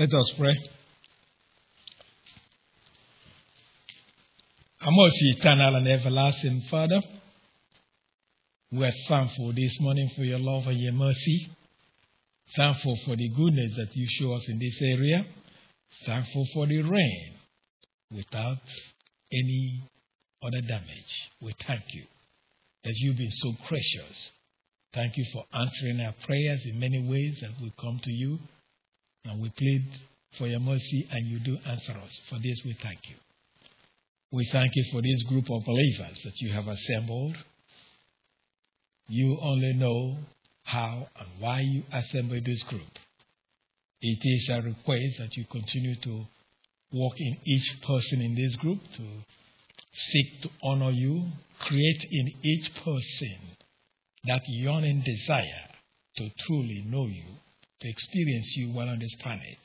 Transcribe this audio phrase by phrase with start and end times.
[0.00, 0.56] Let us pray.
[4.80, 7.02] Our most eternal and everlasting Father,
[8.72, 11.50] we are thankful this morning for your love and your mercy.
[12.56, 15.26] Thankful for the goodness that you show us in this area.
[16.06, 17.34] Thankful for the rain
[18.10, 18.56] without
[19.30, 19.82] any
[20.42, 21.30] other damage.
[21.42, 22.04] We thank you
[22.84, 24.16] that you've been so gracious.
[24.94, 28.38] Thank you for answering our prayers in many ways that we come to you.
[29.24, 29.84] And we plead
[30.38, 32.20] for your mercy, and you do answer us.
[32.28, 33.16] For this, we thank you.
[34.32, 37.36] We thank you for this group of believers that you have assembled.
[39.08, 40.18] You only know
[40.62, 42.98] how and why you assembled this group.
[44.00, 46.26] It is a request that you continue to
[46.92, 49.02] work in each person in this group to
[49.92, 51.26] seek to honor you,
[51.58, 53.36] create in each person
[54.24, 55.68] that yearning desire
[56.16, 57.24] to truly know you,
[57.80, 59.58] to experience you while on this planet,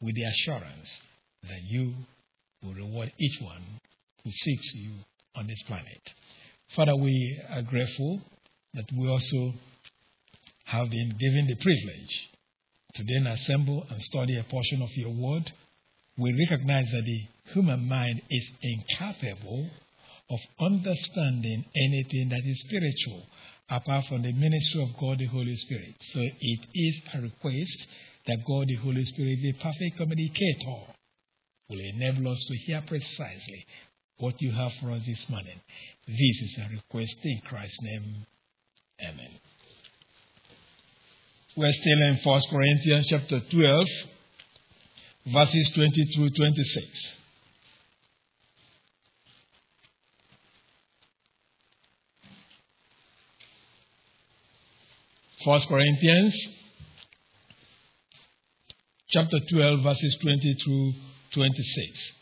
[0.00, 1.00] with the assurance
[1.42, 1.94] that you
[2.62, 3.62] will reward each one
[4.22, 4.92] who seeks you
[5.34, 6.00] on this planet.
[6.74, 8.20] Father, we are grateful
[8.74, 9.52] that we also
[10.64, 12.30] have been given the privilege
[12.94, 15.52] to then assemble and study a portion of your word.
[16.16, 17.20] We recognize that the
[17.52, 19.68] human mind is incapable
[20.30, 23.26] of understanding anything that is spiritual
[23.70, 25.94] apart from the ministry of God the Holy Spirit.
[26.12, 27.86] So it is a request
[28.26, 30.92] that God the Holy Spirit, the perfect communicator,
[31.68, 33.66] will enable us to hear precisely
[34.18, 35.60] what you have for us this morning.
[36.06, 38.26] This is a request in Christ's name.
[39.02, 39.30] Amen.
[41.56, 43.86] We're still in 1 Corinthians chapter 12,
[45.32, 47.16] verses 20 through 26.
[55.44, 56.34] First Corinthians
[59.10, 60.92] chapter 12, verses 20 through
[61.34, 62.12] 26.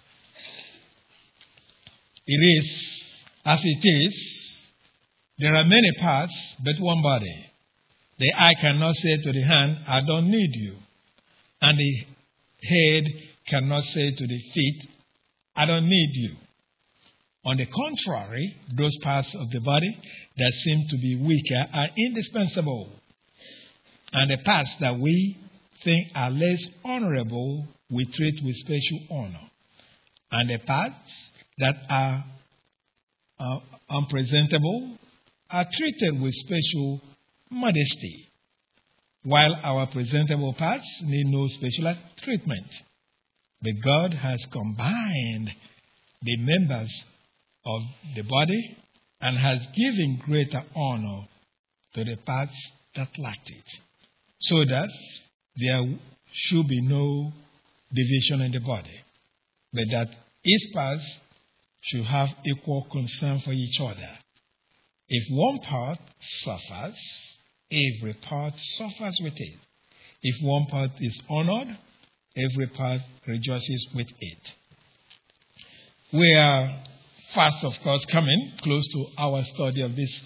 [2.26, 3.02] It is
[3.44, 4.64] as it is,
[5.38, 6.34] there are many parts,
[6.64, 7.46] but one body.
[8.18, 10.76] The eye cannot say to the hand, I don't need you.
[11.60, 12.06] And the
[12.66, 13.04] head
[13.46, 14.88] cannot say to the feet,
[15.54, 16.36] I don't need you.
[17.44, 19.96] On the contrary, those parts of the body
[20.38, 22.90] that seem to be weaker are indispensable
[24.12, 25.38] and the parts that we
[25.84, 29.50] think are less honorable, we treat with special honor.
[30.30, 32.24] And the parts that are
[33.40, 33.58] uh,
[33.88, 34.98] unpresentable
[35.50, 37.00] are treated with special
[37.50, 38.28] modesty,
[39.24, 42.66] while our presentable parts need no special treatment.
[43.62, 45.52] But God has combined
[46.22, 47.04] the members
[47.64, 47.82] of
[48.14, 48.76] the body
[49.20, 51.28] and has given greater honor
[51.94, 53.80] to the parts that lacked it
[54.42, 54.88] so that
[55.56, 55.84] there
[56.32, 57.32] should be no
[57.92, 59.00] division in the body,
[59.72, 60.08] but that
[60.44, 61.00] each part
[61.82, 64.10] should have equal concern for each other.
[65.08, 65.98] If one part
[66.42, 66.96] suffers,
[67.70, 69.58] every part suffers with it.
[70.22, 71.76] If one part is honored,
[72.36, 74.38] every part rejoices with it.
[76.12, 76.82] We are
[77.34, 80.20] fast, of course, coming close to our study of this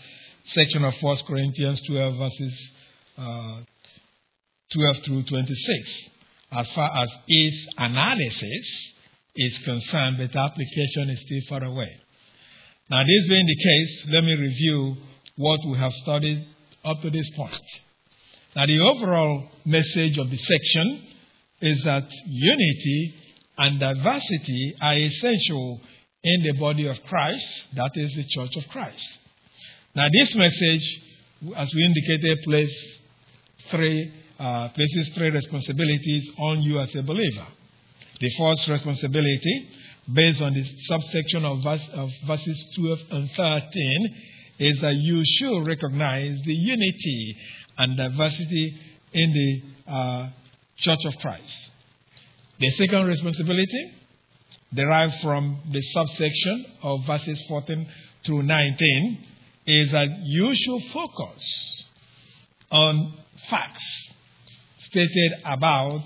[0.47, 2.71] section of 1 Corinthians 12, verses
[3.19, 3.60] uh,
[4.72, 6.03] 12 through 26,
[6.53, 8.93] as far as its analysis
[9.37, 11.91] is concerned, but application is still far away.
[12.91, 14.97] Now, this being the case, let me review
[15.37, 16.47] what we have studied
[16.84, 17.60] up to this point.
[18.54, 21.06] Now, the overall message of the section
[21.60, 23.15] is that unity
[23.59, 25.81] and diversity are essential
[26.22, 29.19] in the body of Christ, that is the church of Christ.
[29.94, 31.00] Now, this message,
[31.56, 32.98] as we indicated, places
[33.71, 37.47] three uh, places three responsibilities on you as a believer.
[38.20, 39.70] The first responsibility,
[40.12, 44.14] based on the subsection of, verse, of verses 12 and 13,
[44.58, 47.36] is that you should recognize the unity
[47.78, 48.78] and diversity
[49.12, 50.28] in the uh,
[50.78, 51.71] Church of Christ.
[52.59, 53.92] The second responsibility,
[54.74, 57.88] derived from the subsection of verses 14
[58.24, 59.27] through 19,
[59.66, 61.84] is that you should focus
[62.71, 63.15] on
[63.48, 64.06] facts
[64.97, 66.03] stated about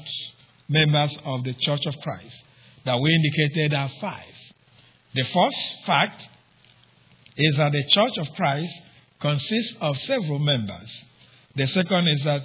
[0.68, 2.42] members of the Church of Christ
[2.84, 4.34] that we indicated are five.
[5.14, 6.20] The first fact
[7.36, 8.74] is that the Church of Christ
[9.20, 11.04] consists of several members.
[11.54, 12.42] The second is that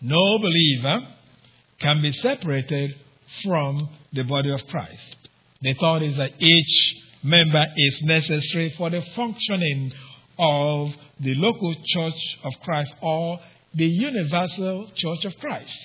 [0.00, 1.06] no believer
[1.80, 2.96] can be separated
[3.42, 5.16] from the body of Christ.
[5.60, 9.92] The third is that each member is necessary for the functioning
[10.38, 13.38] of the local church of Christ or
[13.74, 15.78] the universal church of Christ.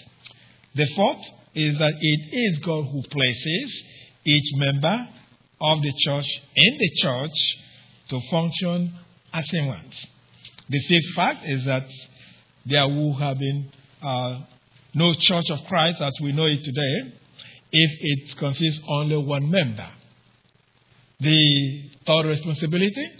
[0.76, 1.26] The fourth
[1.56, 3.84] is that it is God who places
[4.26, 5.08] each member
[5.62, 7.58] of the church in the church
[8.10, 8.94] to function
[9.34, 10.06] as He wants.
[10.70, 11.88] The fifth fact is that
[12.66, 13.72] there would have been
[14.02, 14.42] uh,
[14.94, 17.14] no church of Christ as we know it today
[17.72, 19.90] if it consists only one member.
[21.20, 23.12] The third responsibility,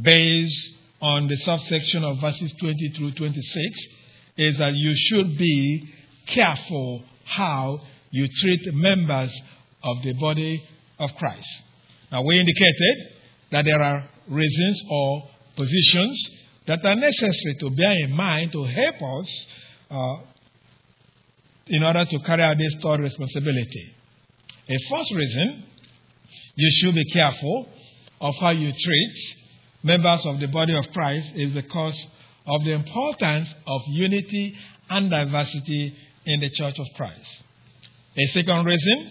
[0.00, 0.70] based
[1.00, 3.86] on the subsection of verses 20 through 26,
[4.36, 5.94] is that you should be
[6.26, 9.32] careful how you treat members
[9.82, 10.62] of the body
[10.98, 11.48] of Christ.
[12.10, 13.12] Now, we indicated
[13.50, 16.30] that there are reasons or positions
[16.66, 19.46] that are necessary to bear in mind to help us
[19.90, 20.16] uh,
[21.66, 23.94] in order to carry out this third responsibility.
[24.68, 25.64] A first reason,
[26.56, 27.68] you should be careful
[28.20, 29.14] of how you treat
[29.82, 32.06] members of the body of Christ is because
[32.46, 34.56] of the importance of unity
[34.90, 35.96] and diversity
[36.26, 37.42] in the church of Christ.
[38.16, 39.10] A second reason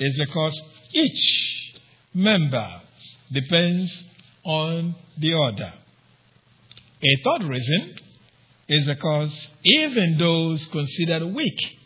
[0.00, 0.60] is because
[0.92, 1.80] each
[2.14, 2.80] member
[3.32, 4.04] depends
[4.44, 5.72] on the other.
[7.02, 7.96] A third reason
[8.68, 11.78] is because even those considered weak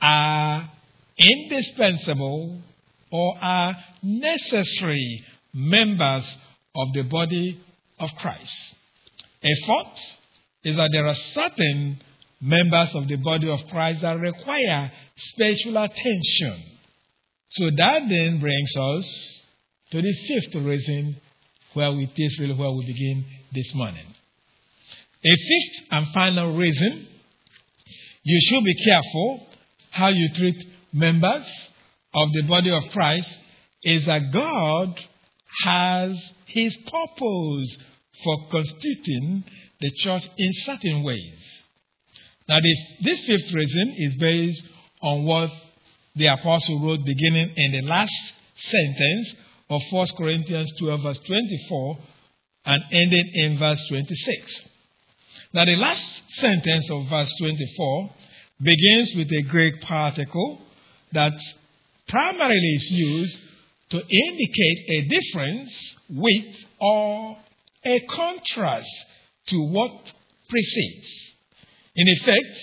[0.00, 0.70] are
[1.16, 2.60] indispensable
[3.10, 5.24] or are necessary
[5.54, 6.36] members
[6.74, 7.60] of the body
[7.98, 8.75] of Christ.
[9.42, 9.98] A fourth
[10.64, 12.00] is that there are certain
[12.40, 16.62] members of the body of Christ that require special attention.
[17.50, 19.06] So that then brings us
[19.92, 21.20] to the fifth reason
[21.72, 24.06] where we this really where we begin this morning.
[25.24, 27.08] A fifth and final reason
[28.22, 29.46] you should be careful
[29.90, 30.56] how you treat
[30.92, 31.46] members
[32.12, 33.38] of the body of Christ
[33.84, 34.98] is that God
[35.62, 37.78] has his purpose
[38.24, 39.44] for constituting
[39.80, 41.62] the church in certain ways.
[42.48, 44.64] Now, this, this fifth reason is based
[45.02, 45.50] on what
[46.14, 49.34] the apostle wrote beginning in the last sentence
[49.68, 51.98] of 1 Corinthians 12, verse 24,
[52.66, 54.60] and ending in verse 26.
[55.52, 58.10] Now, the last sentence of verse 24
[58.62, 60.60] begins with a Greek particle
[61.12, 61.32] that
[62.08, 63.40] primarily is used
[63.90, 67.36] to indicate a difference with or
[67.86, 68.90] a contrast
[69.46, 69.92] to what
[70.48, 71.08] precedes.
[71.94, 72.58] In effect,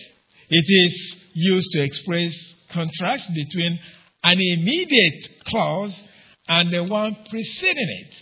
[0.49, 2.33] it is used to express
[2.69, 3.79] contrast between
[4.23, 5.99] an immediate clause
[6.47, 8.13] and the one preceding it,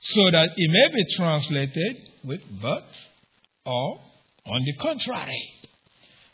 [0.00, 2.84] so that it may be translated with but
[3.64, 4.00] or
[4.46, 5.52] on the contrary.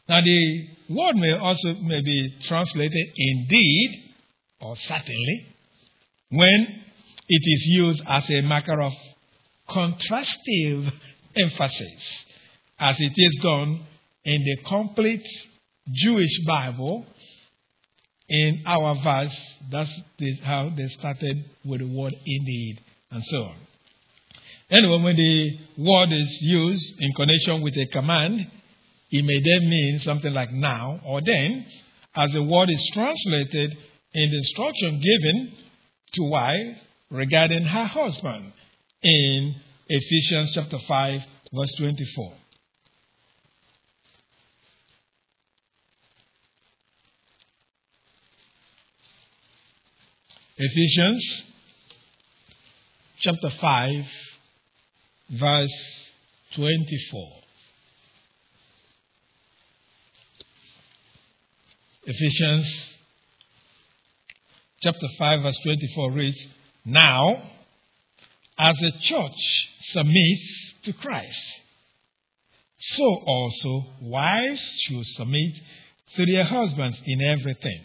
[0.09, 4.15] Now the word may also may be translated indeed
[4.61, 5.47] or certainly
[6.31, 6.83] when
[7.29, 8.93] it is used as a marker of
[9.69, 10.93] contrastive
[11.37, 12.25] emphasis,
[12.79, 13.83] as it is done
[14.25, 15.27] in the complete
[15.93, 17.07] Jewish Bible.
[18.29, 19.91] In our verse, that's
[20.43, 22.81] how they started with the word indeed,
[23.13, 23.57] and so on.
[24.69, 28.51] Anyway, when the word is used in connection with a command,
[29.13, 31.65] it may then mean something like now or then,
[32.17, 33.77] as the word is translated
[34.13, 35.53] in the instruction given
[36.15, 36.79] to wife
[37.11, 38.53] regarding her husband
[39.07, 39.55] in
[39.89, 41.21] Ephesians chapter 5,
[41.55, 42.33] verse 24.
[50.59, 51.43] Ephesians
[53.21, 54.05] chapter 5,
[55.39, 55.71] verse
[56.57, 57.33] 24.
[62.07, 62.97] Ephesians
[64.81, 66.47] chapter 5, verse 24 reads,
[66.85, 67.53] Now,
[68.59, 71.39] as the church submits to Christ,
[72.79, 75.53] so also wives should submit
[76.17, 77.85] to their husbands in everything.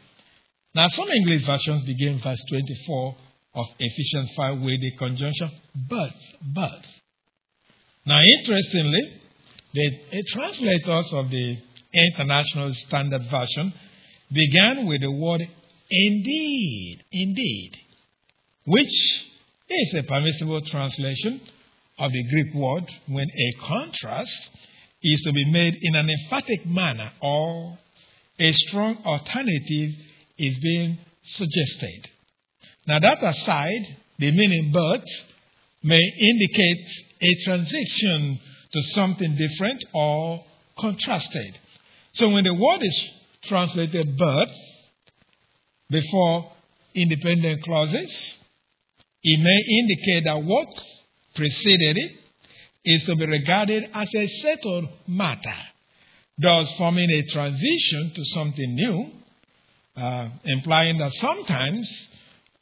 [0.74, 3.16] Now, some English versions begin verse 24
[3.56, 5.52] of Ephesians 5 with the conjunction
[5.90, 6.14] but,
[6.54, 6.86] but.
[8.06, 9.22] Now, interestingly,
[9.74, 11.58] the translators of the
[11.94, 13.74] International Standard Version
[14.32, 15.42] began with the word
[15.90, 17.72] indeed, indeed,
[18.66, 19.26] which
[19.72, 21.42] is a permissible translation
[21.98, 24.50] of the Greek word when a contrast
[25.04, 27.78] is to be made in an emphatic manner or
[28.40, 29.92] a strong alternative
[30.38, 32.10] is being suggested.
[32.88, 35.04] Now, that aside, the meaning but
[35.84, 36.88] may indicate
[37.22, 38.40] a transition
[38.74, 40.44] to something different or
[40.80, 41.58] contrasted.
[42.14, 43.10] So, when the word is
[43.44, 44.48] translated but
[45.90, 46.52] before
[46.94, 48.38] independent clauses,
[49.24, 50.68] it may indicate that what
[51.36, 52.12] preceded it
[52.84, 55.56] is to be regarded as a settled matter,
[56.38, 59.12] thus forming a transition to something new,
[59.96, 62.08] uh, implying that sometimes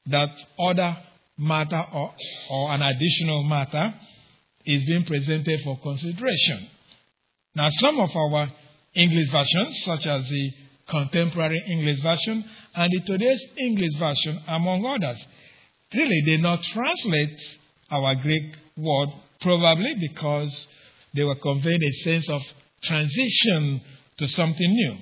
[0.07, 0.97] that other
[1.37, 2.13] matter or,
[2.49, 3.93] or an additional matter
[4.65, 6.67] is being presented for consideration.
[7.55, 8.49] Now, some of our
[8.93, 10.53] English versions, such as the
[10.87, 12.43] Contemporary English Version
[12.75, 15.23] and the Today's English Version, among others,
[15.93, 17.39] really they did not translate
[17.91, 19.09] our Greek word,
[19.41, 20.67] probably because
[21.15, 22.41] they were conveying a sense of
[22.83, 23.81] transition
[24.17, 24.97] to something new.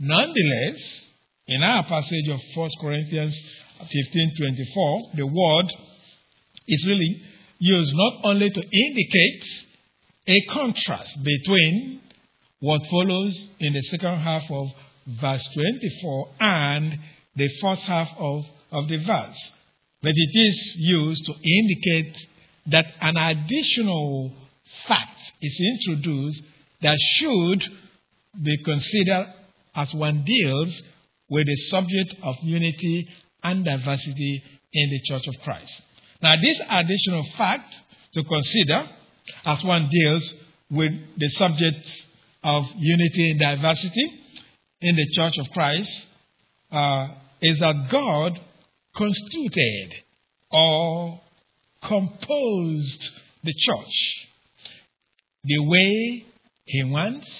[0.00, 1.08] Nonetheless,
[1.46, 3.34] in our passage of 1 Corinthians
[3.80, 5.72] 15:24, the word
[6.66, 7.22] is really
[7.58, 9.44] used not only to indicate
[10.26, 12.00] a contrast between
[12.60, 14.68] what follows in the second half of
[15.20, 16.98] verse 24 and
[17.36, 19.52] the first half of, of the verse,
[20.02, 22.16] but it is used to indicate
[22.66, 24.32] that an additional
[24.86, 26.42] fact is introduced
[26.82, 27.62] that should
[28.42, 29.32] be considered
[29.74, 30.82] as one deals
[31.28, 33.08] with the subject of unity
[33.42, 35.72] and diversity in the Church of Christ.
[36.22, 37.74] Now, this additional fact
[38.14, 38.88] to consider
[39.44, 40.34] as one deals
[40.70, 41.88] with the subject
[42.42, 44.12] of unity and diversity
[44.80, 45.90] in the Church of Christ
[46.70, 47.08] uh,
[47.40, 48.40] is that God
[48.98, 49.94] constituted
[50.50, 51.20] or
[51.82, 53.10] composed
[53.44, 54.28] the church
[55.44, 56.24] the way
[56.64, 57.30] He wants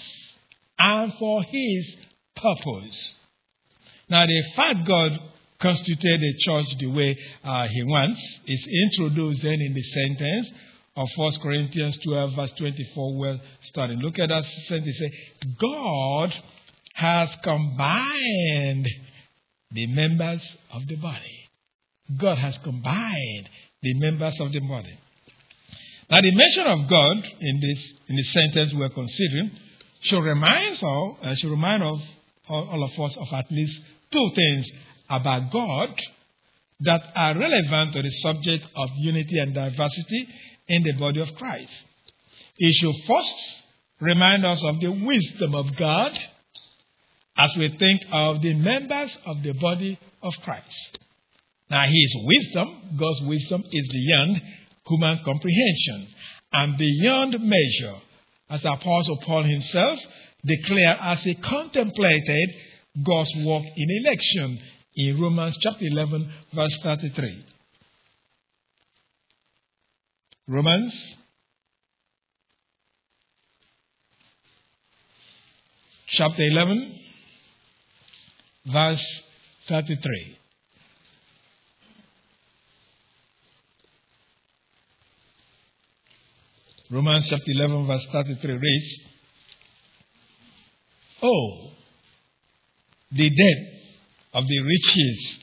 [0.79, 1.97] and for His
[2.37, 3.15] purpose.
[4.09, 5.19] Now, the fact God
[5.59, 10.51] constituted the church the way uh, He wants is introduced then in the sentence
[10.97, 13.99] of 1 Corinthians 12, verse 24, Well, starting.
[13.99, 14.99] Look at that sentence.
[14.99, 15.13] Say,
[15.61, 16.35] God
[16.95, 18.89] has combined
[19.71, 21.38] the members of the body.
[22.17, 23.49] God has combined
[23.83, 24.99] the members of the body.
[26.11, 29.51] Now, the mention of God in this in the sentence we're considering
[30.01, 32.01] should remind us, uh, should remind of
[32.49, 34.71] all, all of us of at least two things
[35.11, 35.91] about God
[36.81, 40.29] that are relevant to the subject of unity and diversity
[40.69, 41.73] in the body of Christ.
[42.57, 43.63] It should first
[44.01, 46.19] remind us of the wisdom of God
[47.37, 50.99] as we think of the members of the body of Christ.
[51.71, 54.43] Now, His wisdom, God's wisdom, is beyond
[54.87, 56.09] human comprehension
[56.53, 57.97] and beyond measure,
[58.49, 59.99] as the Apostle Paul himself
[60.45, 62.51] declared as he contemplated
[63.05, 64.59] God's work in election
[64.97, 67.45] in Romans chapter 11, verse 33.
[70.47, 71.17] Romans
[76.07, 76.99] chapter 11,
[78.67, 79.23] verse
[79.69, 80.38] 33.
[86.91, 89.01] Romans chapter 11, verse 33 reads,
[91.23, 91.71] Oh,
[93.13, 93.71] the depth
[94.33, 95.39] of the riches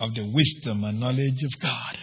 [0.00, 1.98] of the wisdom and knowledge of God.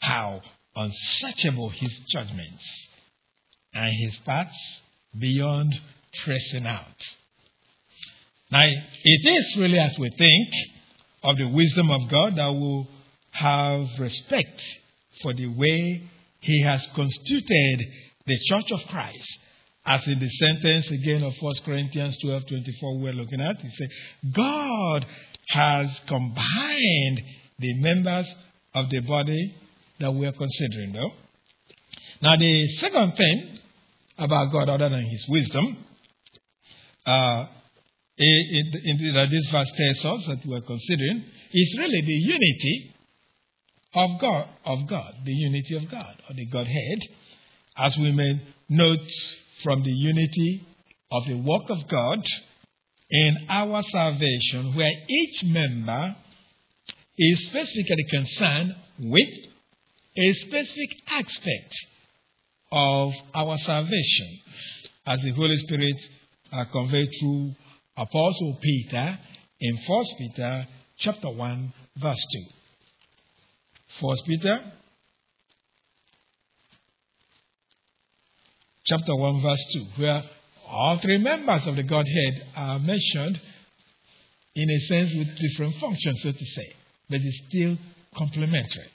[0.00, 0.42] How
[0.74, 2.64] unsearchable his judgments
[3.72, 4.80] and his paths
[5.18, 5.74] beyond
[6.12, 7.02] tracing out.
[8.50, 10.48] Now, it is really as we think
[11.22, 12.86] of the wisdom of God that we'll
[13.30, 14.62] have respect
[15.22, 16.02] for the way
[16.46, 17.80] he has constituted
[18.24, 19.38] the church of Christ.
[19.84, 23.88] As in the sentence again of 1 Corinthians 12 24, we're looking at, he said,
[24.32, 25.06] God
[25.48, 27.22] has combined
[27.58, 28.32] the members
[28.74, 29.54] of the body
[30.00, 31.12] that we are considering, though.
[32.22, 33.58] Now, the second thing
[34.18, 35.76] about God, other than his wisdom,
[37.06, 37.46] uh,
[38.18, 42.95] in, in, in this verse tells us that we're considering, is really the unity
[43.96, 46.98] of God, of God, the unity of God, or the Godhead,
[47.78, 49.08] as we may note
[49.64, 50.66] from the unity
[51.10, 52.22] of the work of God
[53.10, 56.14] in our salvation, where each member
[57.16, 59.28] is specifically concerned with
[60.18, 61.74] a specific aspect
[62.72, 64.40] of our salvation,
[65.06, 65.96] as the Holy Spirit
[66.52, 67.54] uh, conveyed through
[67.96, 69.18] Apostle Peter
[69.58, 70.66] in 1 Peter
[70.98, 72.55] chapter 1, verse 2.
[74.00, 74.60] First Peter
[78.84, 80.22] chapter 1 verse 2 where
[80.68, 83.40] all three members of the Godhead are mentioned
[84.54, 86.76] in a sense with different functions so to say
[87.08, 87.76] but it's still
[88.16, 88.90] complementary.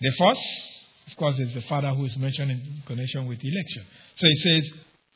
[0.00, 0.40] The first,
[1.10, 3.84] of course, is the Father who is mentioned in connection with election.
[4.16, 4.70] So it says,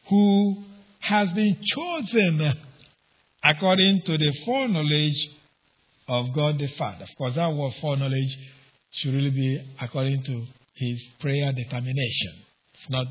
[0.09, 0.64] who
[1.00, 2.54] has been chosen
[3.46, 5.28] according to the foreknowledge
[6.08, 7.04] of God the Father.
[7.04, 8.36] Of course, that word foreknowledge
[8.90, 12.32] should really be according to his predetermination.
[12.74, 13.06] It's not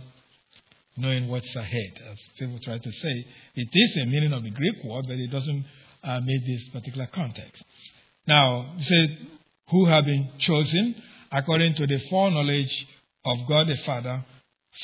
[0.97, 1.93] knowing what's ahead.
[2.11, 3.25] As people try to say,
[3.55, 5.65] it is a meaning of the Greek word, but it doesn't
[6.03, 7.63] uh, meet this particular context.
[8.27, 9.17] Now, he said,
[9.69, 10.95] who have been chosen
[11.31, 12.87] according to the foreknowledge
[13.25, 14.23] of God the Father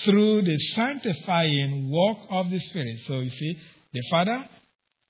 [0.04, 2.98] through the sanctifying work of the Spirit.
[3.08, 3.58] So you see,
[3.94, 4.48] the Father,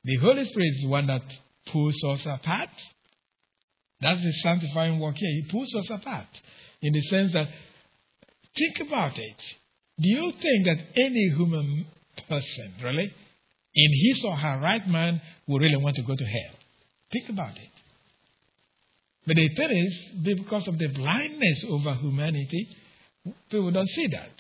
[0.04, 1.24] the Holy Spirit is the one that
[1.72, 2.70] pulls us apart.
[4.02, 5.30] That's the sanctifying work here.
[5.30, 6.28] He pulls us apart
[6.82, 7.48] in the sense that,
[8.58, 9.38] think about it.
[10.00, 11.86] Do you think that any human
[12.28, 13.14] person, really,
[13.74, 16.56] in his or her right mind, would really want to go to hell?
[17.12, 17.70] Think about it.
[19.28, 22.68] But the thing is, because of the blindness over humanity,
[23.52, 24.32] people don't see that.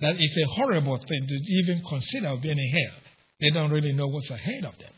[0.00, 2.98] That it's a horrible thing to even consider being in hell.
[3.40, 4.92] They don't really know what's ahead of them.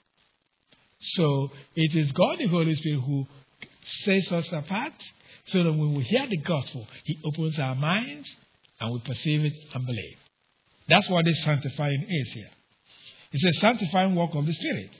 [1.00, 3.26] So it is God the Holy Spirit who
[4.04, 4.92] sets us apart
[5.46, 8.28] so that when we hear the gospel, He opens our minds
[8.80, 10.16] and we perceive it and believe.
[10.88, 12.50] That's what this sanctifying is here.
[13.32, 14.90] It's a sanctifying work of the Spirit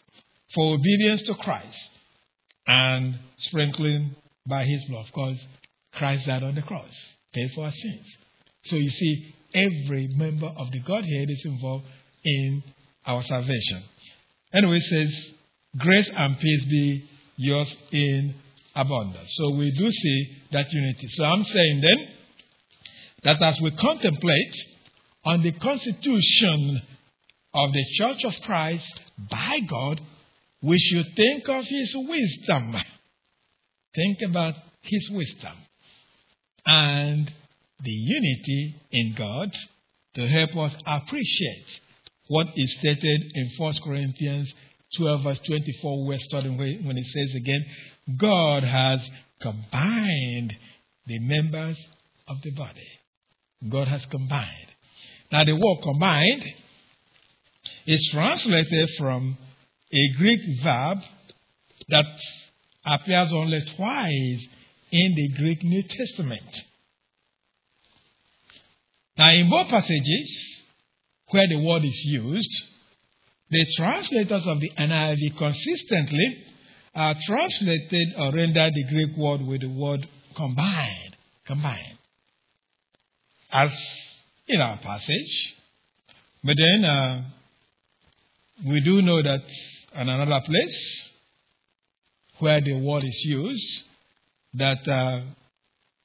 [0.54, 1.90] for obedience to Christ
[2.66, 5.06] and sprinkling by His blood.
[5.06, 5.46] Of course,
[5.92, 6.94] Christ died on the cross,
[7.32, 8.06] paid for our sins.
[8.64, 11.86] So you see, every member of the Godhead is involved
[12.24, 12.62] in
[13.06, 13.82] our salvation.
[14.52, 15.30] Anyway, it says,
[15.78, 18.34] Grace and peace be yours in
[18.74, 19.30] abundance.
[19.36, 21.08] So we do see that unity.
[21.08, 22.08] So I'm saying then
[23.24, 24.56] that as we contemplate
[25.24, 26.82] on the constitution
[27.54, 30.00] of the Church of Christ by God,
[30.62, 32.76] we should think of His wisdom.
[33.94, 35.56] Think about His wisdom
[36.64, 37.32] and
[37.80, 39.50] the unity in God
[40.14, 41.80] to help us appreciate
[42.28, 44.52] what is stated in 1 Corinthians
[44.96, 47.64] 12, verse 24, we're studying when it says again,
[48.16, 49.08] God has
[49.40, 50.54] combined
[51.06, 51.78] the members
[52.28, 52.88] of the body.
[53.68, 54.66] God has combined.
[55.30, 56.44] Now, the word combined
[57.86, 59.36] is translated from
[59.92, 60.98] a Greek verb
[61.88, 62.06] that
[62.84, 64.46] appears only twice
[64.90, 66.64] in the Greek New Testament.
[69.16, 70.61] Now, in both passages
[71.32, 72.50] where the word is used,
[73.50, 76.44] the translators of the NIV consistently
[76.94, 81.16] uh, translated or rendered the Greek word with the word combined.
[81.46, 81.98] Combined.
[83.50, 83.72] As
[84.46, 85.54] in our passage.
[86.44, 87.22] But then uh,
[88.66, 89.42] we do know that
[89.94, 91.10] in another place
[92.38, 93.84] where the word is used,
[94.54, 95.20] that uh,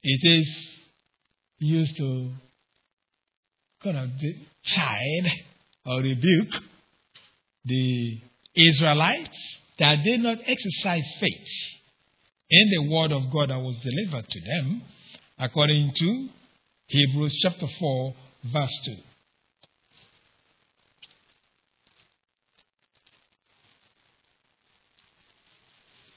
[0.02, 0.68] it is
[1.58, 2.30] used to
[3.82, 4.10] kind of
[4.64, 5.32] chide
[5.86, 6.54] or rebuke
[7.64, 8.20] the
[8.54, 11.48] Israelites that did not exercise faith
[12.50, 14.82] in the word of God that was delivered to them,
[15.38, 16.28] according to
[16.86, 18.14] Hebrews chapter 4,
[18.52, 18.96] verse 2.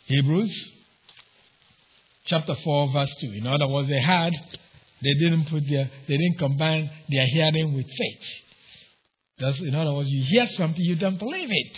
[0.06, 0.72] Hebrews
[2.26, 3.34] chapter 4, verse 2.
[3.34, 4.34] In other words, they had,
[5.02, 8.28] they didn't put their, they didn't combine their hearing with faith.
[9.40, 11.78] That's, in other words, you hear something, you don't believe it.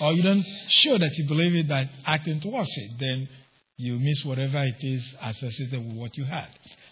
[0.00, 2.90] Or you don't show that you believe it by acting towards it.
[2.98, 3.28] Then
[3.76, 6.48] you miss whatever it is associated with what you had.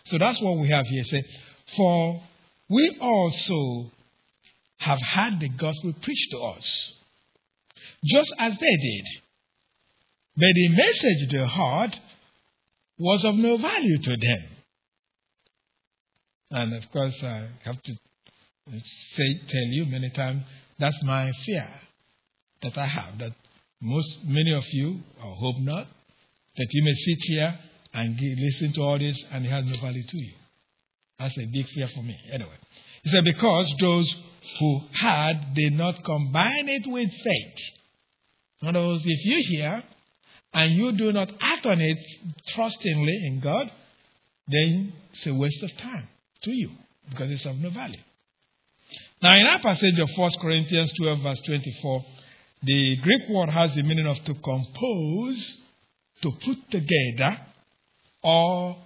[0.07, 1.05] So that's what we have here.
[1.05, 1.25] Say,
[1.77, 2.23] for
[2.69, 3.91] we also
[4.79, 6.93] have had the gospel preached to us,
[8.05, 9.05] just as they did.
[10.37, 11.99] But the message they heard
[12.99, 14.50] was of no value to them.
[16.51, 17.93] And of course, I have to
[18.73, 20.45] say, tell you many times
[20.79, 21.69] that's my fear
[22.63, 23.19] that I have.
[23.19, 23.33] That
[23.81, 25.87] most, many of you, I hope not,
[26.57, 27.59] that you may sit here
[27.95, 30.33] and listen to all this and it has no value to you.
[31.19, 32.17] That's a big fear for me.
[32.33, 32.57] Anyway,
[33.03, 34.13] he said, because those
[34.59, 37.59] who had did not combine it with faith.
[38.63, 39.83] In other words, if you hear
[40.53, 41.99] and you do not act on it
[42.49, 43.71] trustingly in God,
[44.49, 46.09] then it's a waste of time
[46.43, 46.71] to you
[47.09, 48.01] because it's of no value.
[49.23, 52.05] Now, in our passage of 1 Corinthians 12, verse 24,
[52.63, 55.59] the Greek word has the meaning of to compose,
[56.23, 57.39] to put together,
[58.23, 58.77] or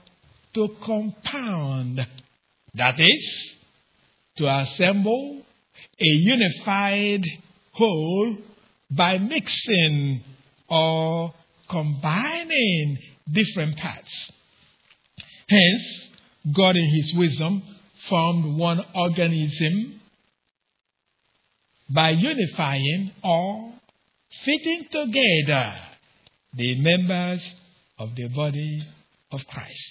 [0.54, 2.06] to compound.
[2.74, 3.52] That is,
[4.38, 5.42] to assemble
[6.00, 7.24] a unified
[7.72, 8.36] whole
[8.90, 10.22] by mixing
[10.68, 11.32] or
[11.68, 12.98] combining
[13.30, 14.30] different parts.
[15.48, 16.08] Hence,
[16.52, 17.62] God in His wisdom
[18.08, 20.00] formed one organism
[21.94, 23.72] by unifying or
[24.44, 25.74] fitting together
[26.54, 27.48] the members
[27.98, 28.82] of the body
[29.30, 29.90] of Christ.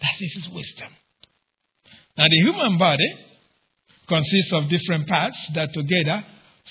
[0.00, 0.88] That is his wisdom.
[2.16, 3.14] Now, the human body
[4.08, 6.24] consists of different parts that together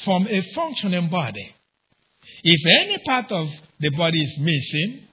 [0.03, 1.55] form a functioning body.
[2.43, 3.47] If any part of
[3.79, 5.07] the body is missing,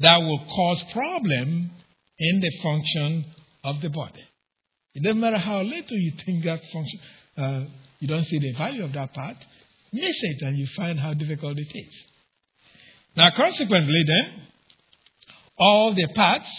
[0.00, 1.70] that will cause problem
[2.18, 3.24] in the function
[3.64, 4.24] of the body.
[4.94, 7.00] It doesn't matter how little you think that function,
[7.36, 7.64] uh,
[7.98, 9.36] you don't see the value of that part,
[9.92, 11.94] miss it and you find how difficult it is.
[13.16, 14.42] Now, consequently, then,
[15.56, 16.50] all the parts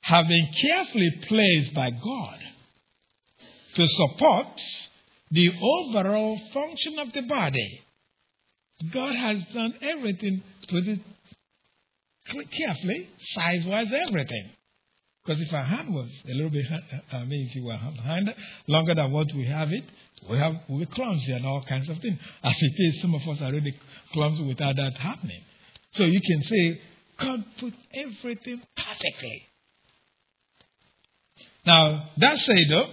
[0.00, 2.38] have been carefully placed by God
[3.76, 4.46] to support
[5.30, 7.80] the overall function of the body.
[8.92, 11.00] God has done everything, it
[12.50, 14.50] carefully, size wise, everything.
[15.24, 16.66] Because if our hand was a little bit,
[17.12, 18.34] I mean, if you were hand
[18.66, 19.84] longer than what we have it,
[20.28, 22.18] we have we clumsy and all kinds of things.
[22.42, 23.74] As it is, some of us are really
[24.12, 25.40] clumsy without that happening.
[25.92, 26.80] So you can say,
[27.18, 29.42] God put everything perfectly.
[31.64, 32.90] Now, that said, though,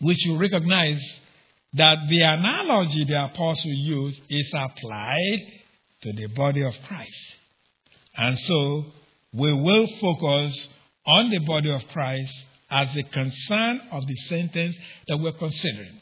[0.00, 1.02] we should recognize
[1.74, 5.46] that the analogy the apostle used is applied
[6.02, 7.36] to the body of Christ.
[8.16, 8.86] And so
[9.32, 10.68] we will focus
[11.08, 12.32] on the body of Christ
[12.70, 14.76] as a concern of the sentence
[15.08, 16.00] that we're considering.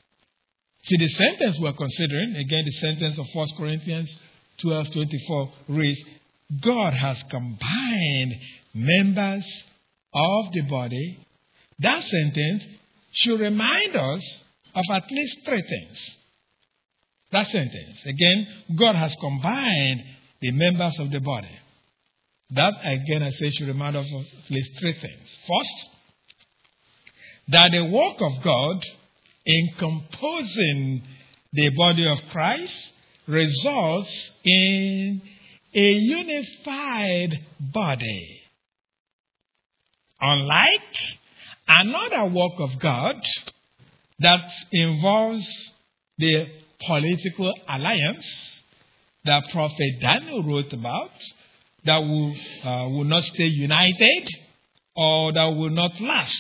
[0.85, 4.17] See, the sentence we're considering, again, the sentence of 1 Corinthians
[4.61, 6.01] 12 24 reads,
[6.61, 8.35] God has combined
[8.75, 9.45] members
[10.13, 11.27] of the body.
[11.79, 12.65] That sentence
[13.13, 14.23] should remind us
[14.75, 16.17] of at least three things.
[17.33, 17.99] That sentence.
[18.07, 20.05] Again, God has combined
[20.41, 21.59] the members of the body.
[22.51, 25.37] That, again, I say, should remind us of at least three things.
[25.49, 25.97] First,
[27.49, 28.85] that the work of God
[29.45, 31.03] in composing
[31.53, 32.75] the body of Christ
[33.27, 35.23] results in
[35.75, 38.43] a unified body.
[40.21, 40.97] Unlike
[41.69, 43.17] another work of God
[44.21, 45.47] that involves
[46.19, 46.47] the
[46.87, 48.27] political alliance
[49.25, 51.11] that Prophet Daniel wrote about
[51.87, 54.29] that will, uh, will not stay united
[54.95, 56.37] or that will not last,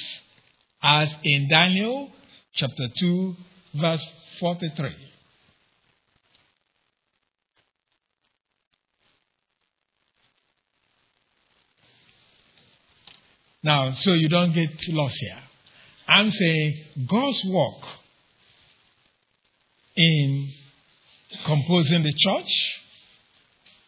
[0.82, 2.11] as in Daniel
[2.54, 3.37] chapter 2,
[3.74, 4.04] verse
[4.40, 5.06] 43.
[13.62, 15.38] Now, so you don't get lost here.
[16.06, 17.82] I'm saying God's work
[19.96, 20.52] in
[21.44, 22.80] composing the church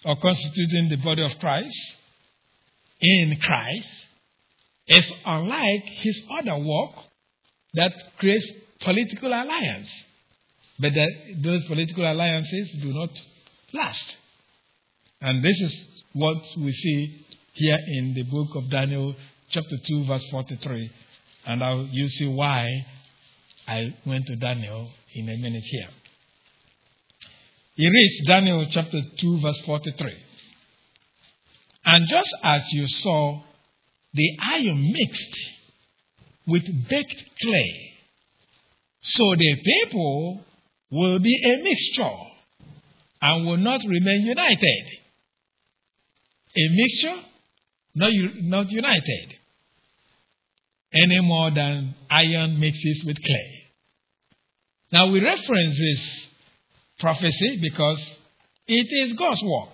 [0.08, 1.76] or constituting the body of Christ
[2.98, 3.88] in Christ
[4.86, 6.92] is unlike his other work
[7.74, 8.46] that creates
[8.80, 9.90] political alliance.
[10.78, 11.10] But that
[11.42, 13.10] those political alliances do not
[13.74, 14.16] last.
[15.20, 19.14] And this is what we see here in the book of Daniel,
[19.50, 20.90] chapter 2, verse 43.
[21.44, 22.86] And I'll, you see why
[23.66, 25.88] I went to Daniel in a minute here.
[27.78, 30.12] He reads Daniel chapter 2, verse 43.
[31.84, 33.40] And just as you saw
[34.12, 35.38] the iron mixed
[36.48, 37.92] with baked clay,
[39.00, 40.44] so the people
[40.90, 42.16] will be a mixture
[43.22, 44.84] and will not remain united.
[46.56, 47.22] A mixture,
[47.94, 49.34] not, not united,
[51.00, 53.66] any more than iron mixes with clay.
[54.90, 56.27] Now we reference this
[56.98, 58.00] prophecy because
[58.66, 59.70] it is God's work.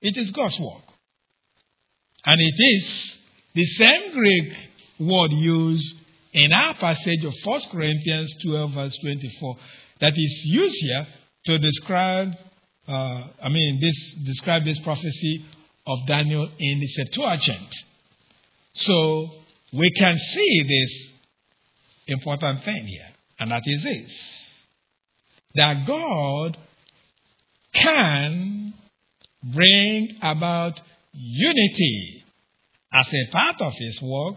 [0.00, 0.82] It is God's work.
[2.24, 3.16] And it is
[3.54, 4.52] the same Greek
[5.00, 5.96] word used
[6.32, 9.56] in our passage of 1 Corinthians 12, verse 24,
[10.00, 11.06] that is used here
[11.46, 12.32] to describe,
[12.88, 15.44] uh, I mean, this describe this prophecy
[15.86, 17.74] of Daniel in the Septuagint.
[18.74, 19.30] So
[19.72, 21.12] we can see this
[22.06, 24.41] important thing here, and that is this
[25.54, 26.56] that God
[27.74, 28.74] can
[29.42, 30.80] bring about
[31.12, 32.24] unity
[32.92, 34.36] as a part of His work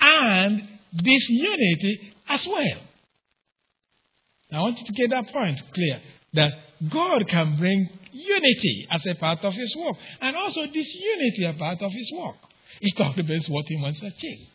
[0.00, 0.62] and
[0.94, 2.80] disunity as well.
[4.52, 6.00] I want you to get that point clear
[6.34, 6.52] that
[6.90, 11.58] God can bring unity as a part of His work and also disunity as a
[11.58, 12.36] part of His work.
[12.80, 14.48] It all depends what He wants to achieve.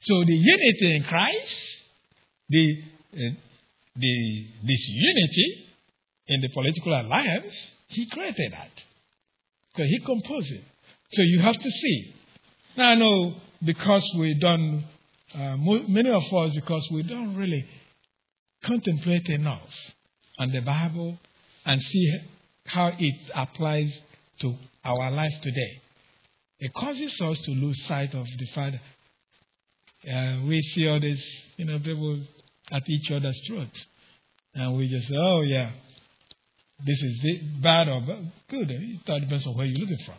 [0.00, 1.58] So the unity in Christ,
[2.48, 2.82] the
[3.14, 3.30] uh,
[3.96, 5.66] the, this unity
[6.26, 7.54] in the political alliance,
[7.88, 8.70] he created that.
[9.72, 10.64] Because he composed it.
[11.12, 12.14] So you have to see.
[12.76, 14.84] Now I know because we don't,
[15.34, 15.56] uh,
[15.88, 17.66] many of us, because we don't really
[18.64, 19.70] contemplate enough
[20.38, 21.18] on the Bible
[21.64, 22.18] and see
[22.66, 23.92] how it applies
[24.40, 24.54] to
[24.84, 25.82] our life today.
[26.58, 28.80] It causes us to lose sight of the Father.
[30.10, 31.24] uh, we see all these,
[31.56, 32.20] you know, people
[32.74, 33.86] at each other's throats.
[34.54, 35.70] And we just say, oh, yeah,
[36.84, 38.02] this is bad or
[38.50, 38.70] good.
[38.70, 40.16] It all depends on where you're looking from.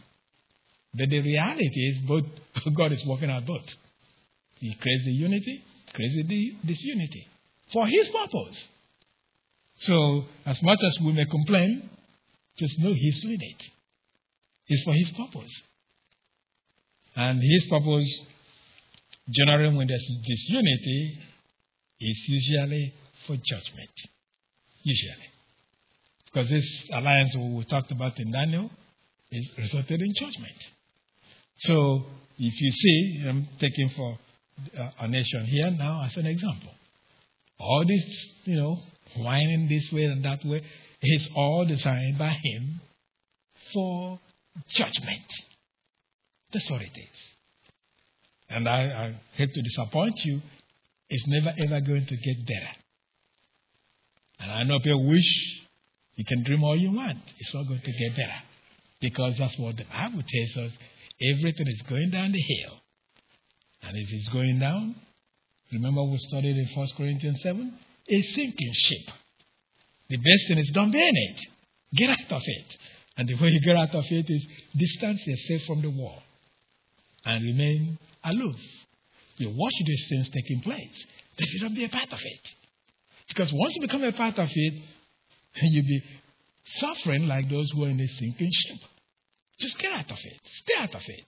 [0.94, 2.24] But the reality is, both
[2.78, 3.66] God is working out both.
[4.60, 5.64] He creates the unity,
[5.94, 7.28] creates the disunity
[7.74, 8.64] for His purpose.
[9.80, 11.90] So, as much as we may complain,
[12.58, 13.64] just know He's doing it.
[14.68, 15.62] It's for His purpose.
[17.18, 18.10] And His purpose,
[19.30, 21.20] generally, when there's disunity,
[22.06, 22.94] is usually
[23.26, 23.92] for judgment.
[24.84, 25.30] Usually.
[26.26, 28.70] Because this alliance we talked about in Daniel
[29.32, 30.60] is resulted in judgment.
[31.60, 32.06] So,
[32.38, 34.20] if you see, I'm taking for
[34.78, 36.72] uh, a nation here now as an example.
[37.60, 38.04] All this,
[38.44, 38.78] you know,
[39.18, 40.62] whining this way and that way
[41.02, 42.82] is all designed by Him
[43.74, 44.20] for
[44.70, 45.26] judgment.
[46.52, 47.36] That's what it is.
[48.50, 50.42] And I, I hate to disappoint you,
[51.10, 52.76] it's never ever going to get better.
[54.40, 55.62] And I know people wish
[56.16, 57.20] you can dream all you want.
[57.40, 58.42] It's not going to get better.
[59.02, 60.78] Because that's what the Bible tells us.
[61.22, 62.80] Everything is going down the hill.
[63.84, 64.96] And if it's going down,
[65.72, 67.78] remember we studied in 1 Corinthians 7?
[68.08, 69.16] A sinking ship.
[70.10, 71.40] The best thing is don't be in it.
[71.96, 72.78] Get out of it.
[73.18, 76.22] And the way you get out of it is distance yourself from the wall
[77.26, 78.56] and remain aloof.
[79.38, 81.06] You watch these things taking place,
[81.38, 82.42] but you don't be a part of it.
[83.28, 84.74] Because once you become a part of it,
[85.62, 86.04] you'll be
[86.78, 88.78] suffering like those who are in a sinking ship.
[89.60, 90.42] Just get out of it.
[90.44, 91.26] Stay out of it.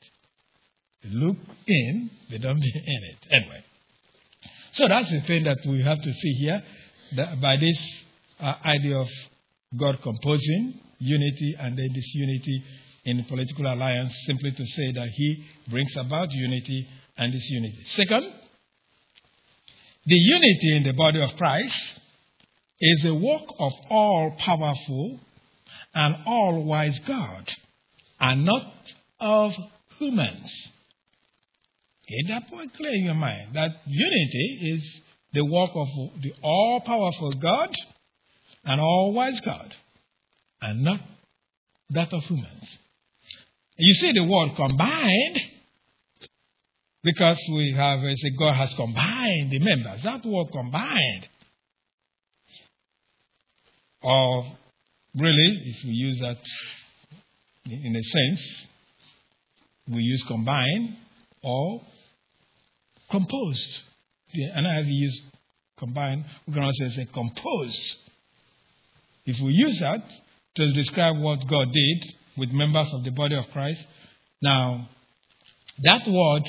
[1.05, 3.27] Look in, but don't be in it.
[3.31, 3.63] Anyway.
[4.73, 6.61] So that's the thing that we have to see here
[7.15, 7.79] that by this
[8.39, 9.07] uh, idea of
[9.77, 12.63] God composing unity and then disunity
[13.05, 17.83] in political alliance, simply to say that He brings about unity and this unity.
[17.89, 18.31] Second,
[20.05, 21.75] the unity in the body of Christ
[22.79, 25.19] is a work of all powerful
[25.93, 27.49] and all wise God,
[28.19, 28.73] and not
[29.19, 29.53] of
[29.97, 30.71] humans.
[32.07, 35.01] Get that point clear in your mind that unity is
[35.33, 35.87] the work of
[36.21, 37.73] the all powerful God
[38.63, 39.73] and all wise God,
[40.61, 41.01] and not
[41.89, 42.69] that of humans.
[43.77, 45.41] You see the word combined
[47.03, 50.03] because we have, I say, God has combined the members.
[50.03, 51.27] That word combined.
[54.01, 54.45] Or
[55.15, 56.37] really, if we use that
[57.65, 58.67] in a sense,
[59.89, 60.97] we use combine
[61.43, 61.81] or
[63.09, 63.81] composed.
[64.55, 65.21] And I have used
[65.77, 67.95] combine, we can also say compose.
[69.25, 70.03] If we use that
[70.55, 72.05] to describe what God did
[72.37, 73.85] with members of the body of Christ,
[74.41, 74.89] now
[75.83, 76.43] that word,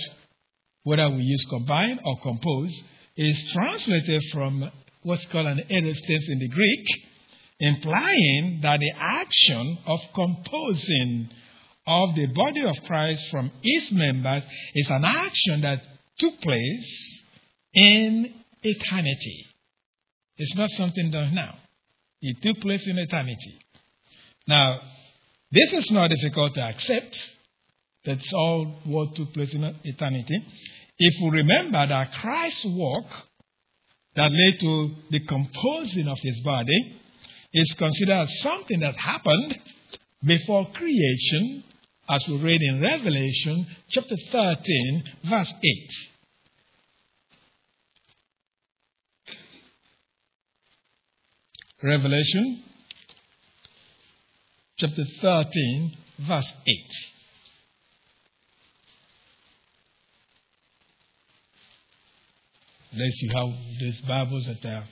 [0.85, 2.75] whether we use combine or compose,
[3.17, 4.71] is translated from
[5.03, 6.87] what's called an aorist in the Greek,
[7.61, 11.29] implying that the action of composing
[11.87, 14.43] of the body of Christ from its members
[14.75, 15.81] is an action that
[16.19, 17.23] took place
[17.73, 19.47] in eternity.
[20.37, 21.57] It's not something done now.
[22.21, 23.59] It took place in eternity.
[24.47, 24.81] Now,
[25.51, 27.17] this is not difficult to accept.
[28.05, 30.45] That's all what took place in eternity.
[30.99, 33.07] If we remember that Christ's work
[34.15, 37.01] that led to the composing of his body
[37.53, 39.59] is considered something that happened
[40.25, 41.65] before creation,
[42.11, 45.91] as we read in Revelation chapter 13, verse 8.
[51.83, 52.65] Revelation
[54.79, 56.75] chapter 13, verse 8.
[62.97, 64.85] Let's see how these Bibles that are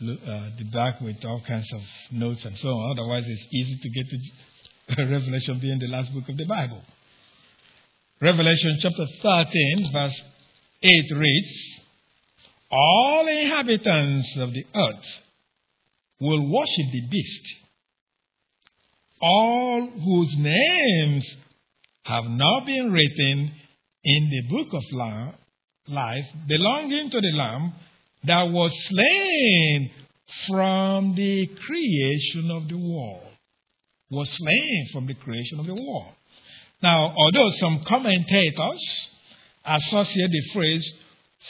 [0.00, 2.98] uh, the back with all kinds of notes and so on.
[2.98, 6.82] Otherwise, it's easy to get to Revelation being the last book of the Bible.
[8.22, 10.22] Revelation chapter 13, verse
[10.82, 11.80] 8 reads
[12.70, 15.06] All inhabitants of the earth
[16.20, 17.54] will worship the beast,
[19.20, 21.36] all whose names
[22.04, 23.52] have not been written
[24.04, 24.82] in the book of
[25.88, 27.72] life belonging to the Lamb
[28.24, 29.90] that was slain
[30.46, 33.22] from the creation of the world.
[34.10, 36.14] Was slain from the creation of the world.
[36.82, 39.10] Now, although some commentators
[39.64, 40.94] associate the phrase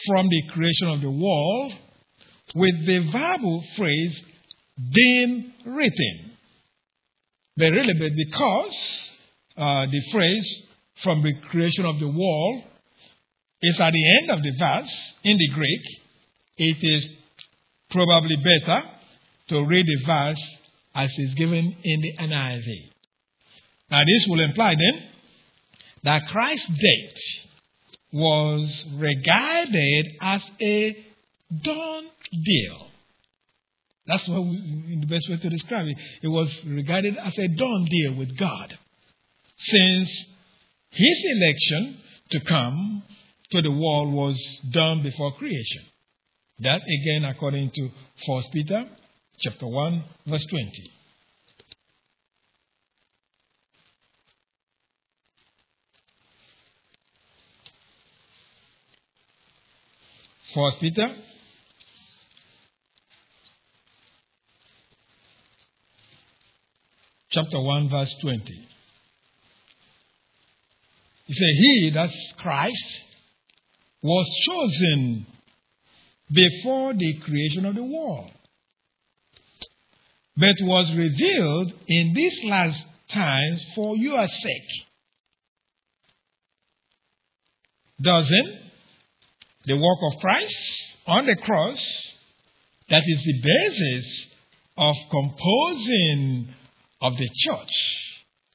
[0.07, 1.73] from the creation of the world
[2.55, 4.23] with the verbal phrase
[4.93, 6.33] been written.
[7.57, 8.77] But really, because
[9.57, 10.63] uh, the phrase
[11.03, 12.63] from the creation of the world
[13.63, 15.83] is at the end of the verse in the Greek,
[16.57, 17.07] it is
[17.91, 18.83] probably better
[19.49, 20.57] to read the verse
[20.95, 22.91] as is given in the NIV.
[23.91, 25.03] Now, this will imply then
[26.05, 27.23] that Christ's death
[28.13, 31.05] was regarded as a
[31.63, 32.09] done
[32.45, 32.89] deal.
[34.07, 35.97] That's what we, the best way to describe it.
[36.23, 38.79] It was regarded as a done deal with God.
[39.59, 40.09] Since
[40.91, 41.99] his election
[42.31, 43.03] to come
[43.51, 44.39] to the world was
[44.71, 45.85] done before creation.
[46.61, 47.91] That again according to
[48.27, 48.85] 1 Peter
[49.39, 50.71] chapter 1 verse 20.
[60.55, 61.09] First Peter
[67.31, 68.69] chapter 1 verse 20.
[71.27, 73.01] He said, He, that's Christ,
[74.09, 75.27] was chosen
[76.33, 78.31] before the creation of the world,
[80.37, 84.71] but was revealed in these last times for your sake.
[88.01, 88.59] Doesn't
[89.67, 90.57] the work of Christ
[91.07, 91.79] on the cross,
[92.89, 94.27] that is the basis
[94.79, 96.49] of composing
[97.03, 97.75] of the church,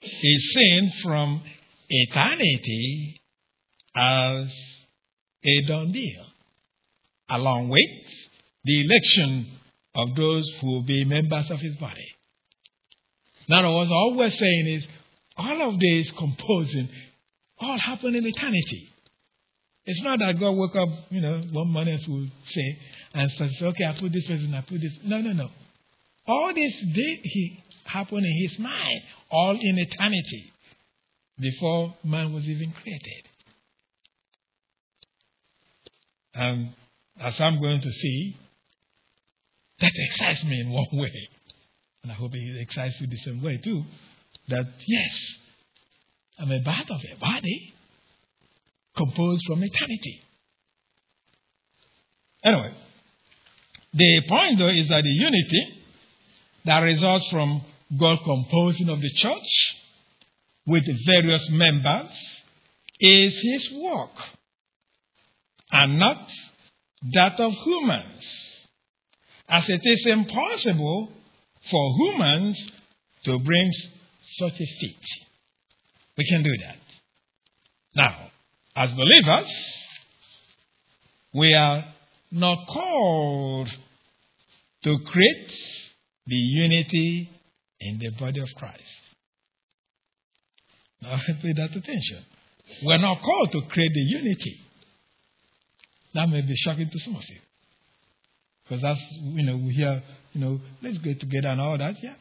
[0.01, 1.43] is seen from
[1.89, 3.21] eternity
[3.95, 4.47] as
[5.43, 6.25] a done deal,
[7.29, 7.81] along with
[8.63, 9.47] the election
[9.95, 12.07] of those who will be members of his body.
[13.47, 14.87] In other words, all we're saying is
[15.37, 16.89] all of this composing
[17.59, 18.89] all happened in eternity.
[19.85, 22.79] It's not that God woke up, you know, one morning will say,
[23.13, 24.97] and say, okay, I put this person, I put this.
[25.03, 25.49] No, no, no.
[26.25, 30.53] All this did he happen in his mind, all in eternity,
[31.37, 33.27] before man was even created.
[36.33, 36.73] And
[37.19, 38.35] as I'm going to see,
[39.79, 41.29] that excites me in one way.
[42.03, 43.83] And I hope it excites you the same way too.
[44.49, 45.19] That yes,
[46.39, 47.73] I'm a part of a body
[48.95, 50.21] composed from eternity.
[52.43, 52.73] Anyway,
[53.93, 55.83] the point though is that the unity
[56.65, 57.61] that results from
[57.97, 59.75] God composing of the church
[60.65, 62.11] with various members
[62.99, 64.11] is his work
[65.73, 66.29] and not
[67.13, 68.23] that of humans,
[69.49, 71.11] as it is impossible
[71.69, 72.71] for humans
[73.25, 73.71] to bring
[74.21, 75.05] such a feat.
[76.15, 76.77] We can do that.
[77.95, 78.15] Now,
[78.75, 79.51] as believers,
[81.33, 81.83] we are
[82.31, 83.69] not called
[84.83, 85.53] to create
[86.27, 87.29] the unity
[87.79, 88.83] in the body of Christ.
[91.01, 92.25] Now, pay that attention.
[92.83, 94.62] We're not called to create the unity.
[96.13, 97.39] That may be shocking to some of you.
[98.63, 100.01] Because that's, you know, we hear,
[100.33, 102.15] you know, let's get together and all that, yeah.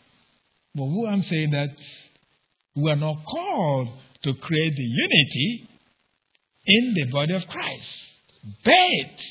[0.75, 1.71] But what I'm saying that
[2.75, 3.89] we are not called
[4.23, 5.69] to create the unity
[6.65, 7.89] in the body of Christ.
[8.65, 9.23] But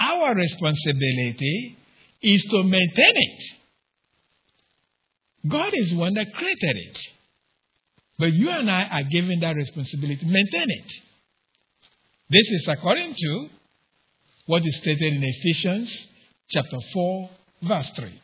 [0.00, 1.76] our responsibility
[2.22, 3.42] is to maintain it.
[5.48, 6.98] God is the one that created it.
[8.18, 10.26] But you and I are given that responsibility.
[10.26, 10.92] Maintain it.
[12.30, 13.48] This is according to
[14.46, 16.06] what is stated in Ephesians
[16.48, 17.30] chapter 4,
[17.62, 18.20] verse 3.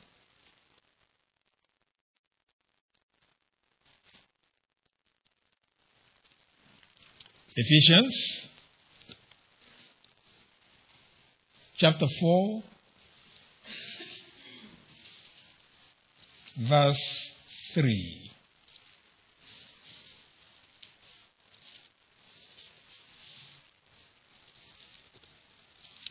[7.56, 8.14] Ephesians
[11.78, 12.62] chapter 4,
[16.68, 17.30] verse
[17.74, 18.25] 3.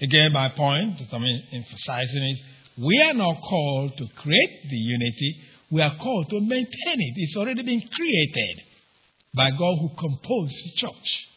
[0.02, 2.40] Again, my point I'm emphasizing it,
[2.78, 5.42] we are not called to create the unity,
[5.72, 7.14] we are called to maintain it.
[7.16, 8.64] It's already been created
[9.34, 11.28] by God who composed the church.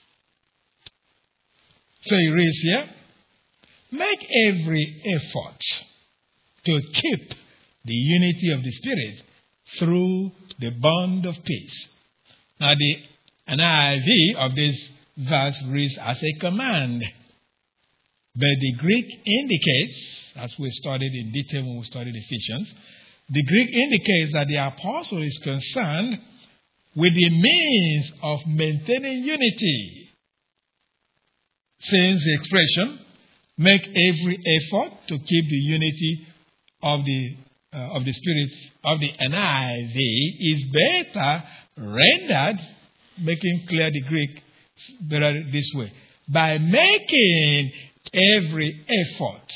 [2.02, 2.90] So he reads here
[3.90, 5.60] make every effort
[6.64, 7.34] to keep
[7.84, 9.22] the unity of the Spirit
[9.78, 11.88] through the bond of peace.
[12.60, 12.96] Now, the
[13.48, 17.02] NIV of this verse reads as a command.
[18.38, 19.98] But the Greek indicates,
[20.36, 22.72] as we studied in detail when we studied Ephesians,
[23.30, 26.20] the Greek indicates that the apostle is concerned
[26.94, 30.08] with the means of maintaining unity
[31.80, 32.98] since the expression,
[33.56, 36.26] make every effort to keep the unity
[36.82, 37.36] of the,
[37.72, 38.50] uh, of the Spirit
[38.84, 39.96] of the NIV
[40.40, 41.42] is better
[41.76, 42.60] rendered,
[43.18, 44.42] making clear the Greek
[45.00, 45.92] better this way.
[46.28, 47.72] by making
[48.12, 49.52] every effort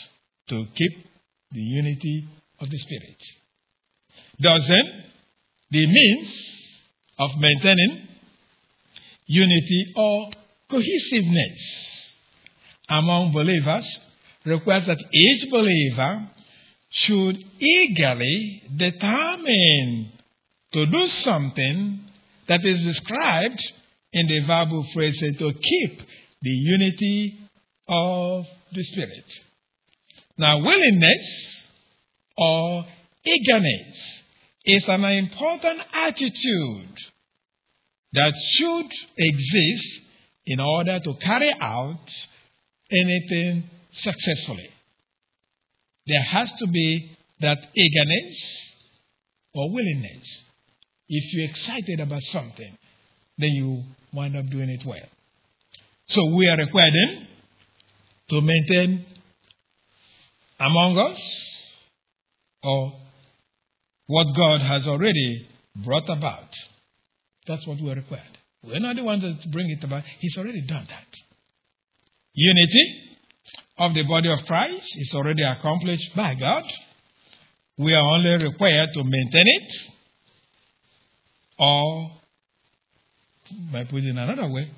[0.49, 1.07] to keep
[1.53, 2.27] the unity
[2.61, 3.17] of the Spirit.
[4.41, 5.05] Doesn't
[5.71, 6.51] the means
[7.19, 8.09] of maintaining
[9.27, 10.31] unity or
[10.71, 11.61] cohesiveness
[12.89, 13.87] among believers
[14.45, 16.29] requires that each believer
[16.91, 20.13] should eagerly determine
[20.73, 22.01] to do something
[22.49, 23.61] that is described
[24.13, 26.03] in the verbal phrase to keep
[26.43, 27.39] the unity
[27.89, 29.25] of the Spirit.
[30.39, 31.65] Now, willingness
[32.37, 32.87] or
[33.25, 34.23] eagerness
[34.65, 36.97] is an important attitude
[38.13, 40.01] that should exist
[40.47, 42.11] in order to carry out
[42.91, 44.69] anything successfully.
[46.07, 48.37] There has to be that eagerness
[49.55, 50.43] or willingness.
[51.09, 52.77] If you're excited about something,
[53.39, 55.09] then you wind up doing it well.
[56.07, 56.95] So we are required
[58.31, 59.05] to maintain
[60.59, 61.21] among us
[62.63, 62.93] or
[64.07, 65.49] what God has already
[65.85, 66.49] brought about.
[67.47, 68.39] That's what we're required.
[68.63, 70.05] We're not the ones that bring it about.
[70.21, 71.07] He's already done that.
[72.35, 73.01] Unity
[73.79, 76.65] of the body of Christ is already accomplished by God.
[77.79, 79.73] We are only required to maintain it,
[81.59, 82.11] or,
[83.73, 84.71] by putting it another way,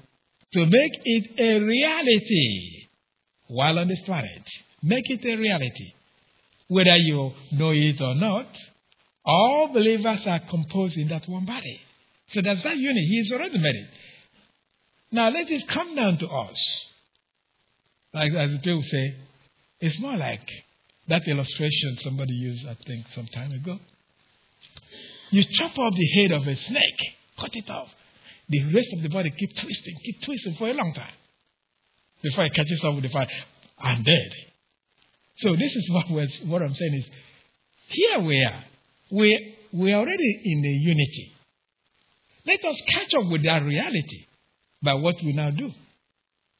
[0.53, 2.84] to make it a reality
[3.49, 4.43] while on this planet.
[4.83, 5.93] Make it a reality.
[6.69, 8.47] Whether you know it or not,
[9.25, 11.81] all believers are composed in that one body.
[12.29, 13.07] So that's that unity.
[13.07, 13.91] He has already made it.
[15.13, 16.85] Now let it come down to us.
[18.13, 19.17] Like as people say,
[19.81, 20.49] it's more like
[21.09, 23.79] that illustration somebody used, I think, some time ago.
[25.31, 27.89] You chop off the head of a snake, cut it off.
[28.49, 31.13] The rest of the body keep twisting, keep twisting for a long time
[32.25, 33.29] before it catches up with the fire.
[33.79, 34.31] I'm dead.
[35.37, 36.07] So this is what,
[36.47, 37.07] what I'm saying is,
[37.89, 38.64] here we are.
[39.12, 41.33] We, we're already in the unity.
[42.47, 44.27] Let us catch up with that reality
[44.83, 45.70] by what we now do.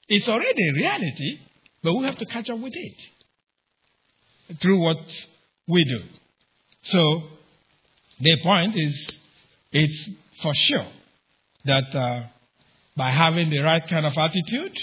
[0.09, 1.39] It's already a reality,
[1.83, 4.99] but we have to catch up with it through what
[5.67, 6.01] we do.
[6.83, 7.23] So,
[8.21, 9.19] the point is,
[9.73, 10.11] it's
[10.43, 10.87] for sure
[11.65, 12.25] that uh,
[12.97, 14.77] by having the right kind of attitude,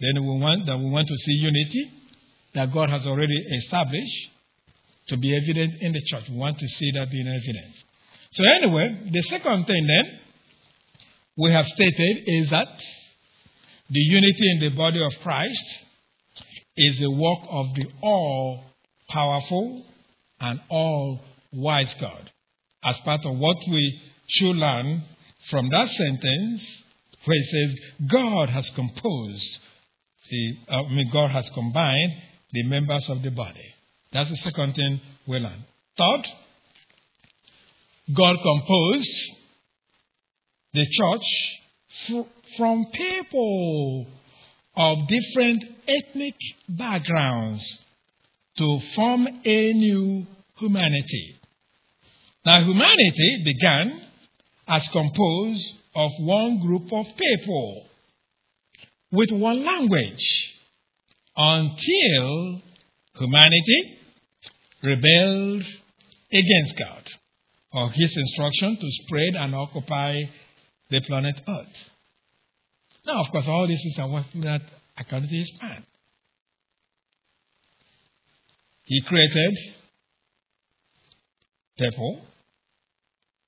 [0.00, 1.90] then we want that we want to see unity
[2.54, 4.30] that God has already established
[5.08, 6.28] to be evident in the church.
[6.28, 7.74] We want to see that being evident.
[8.32, 10.20] So anyway, the second thing then
[11.36, 12.68] we have stated is that
[13.88, 15.64] the unity in the body of Christ
[16.76, 18.64] is the work of the all
[19.08, 19.84] powerful
[20.40, 21.20] and all
[21.52, 22.30] wise God.
[22.84, 25.02] As part of what we should learn
[25.50, 26.64] from that sentence,
[27.24, 29.58] where it says, God has composed,
[30.30, 32.12] the, uh, I mean, God has combined
[32.52, 33.74] the members of the body.
[34.12, 35.64] That's the second thing we learn.
[35.98, 36.26] Third,
[38.14, 39.10] God composed
[40.72, 42.22] the church
[42.56, 44.06] from people
[44.76, 46.34] of different ethnic
[46.68, 47.64] backgrounds
[48.58, 50.26] to form a new
[50.58, 51.36] humanity.
[52.44, 54.02] Now, humanity began
[54.68, 57.86] as composed of one group of people
[59.12, 60.54] with one language
[61.36, 62.62] until
[63.14, 63.98] humanity
[64.82, 65.64] rebelled
[66.32, 67.08] against God
[67.72, 70.22] or his instruction to spread and occupy
[70.90, 71.90] the planet Earth.
[73.06, 74.62] Now, of course, all this is what that
[74.98, 75.84] according to his plan.
[78.84, 79.56] He created
[81.78, 82.22] people,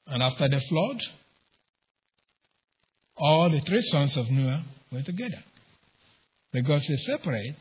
[0.06, 1.00] and after the flood,
[3.16, 5.42] all the three sons of Noah were together.
[6.52, 7.56] Because they separate,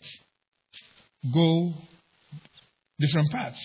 [1.34, 1.74] go
[3.00, 3.60] different paths,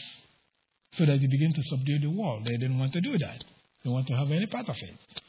[0.94, 2.44] so that they begin to subdue the world.
[2.44, 3.44] They didn't want to do that.
[3.84, 5.22] They want to have any part of it.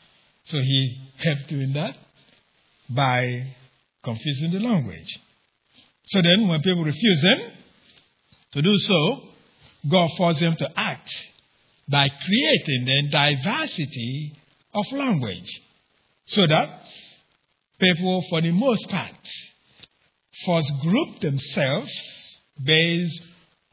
[0.45, 1.95] So he helped doing that
[2.89, 3.53] by
[4.03, 5.19] confusing the language.
[6.07, 7.39] So then, when people refuse him
[8.53, 9.21] to do so,
[9.89, 11.09] God forces them to act
[11.89, 14.34] by creating the diversity
[14.73, 15.61] of language
[16.27, 16.81] so that
[17.84, 19.11] people, for the most part,
[20.45, 21.91] first group themselves
[22.63, 23.21] based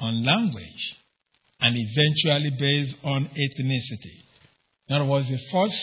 [0.00, 0.96] on language
[1.61, 4.16] and eventually based on ethnicity.
[4.88, 5.76] In other words, the first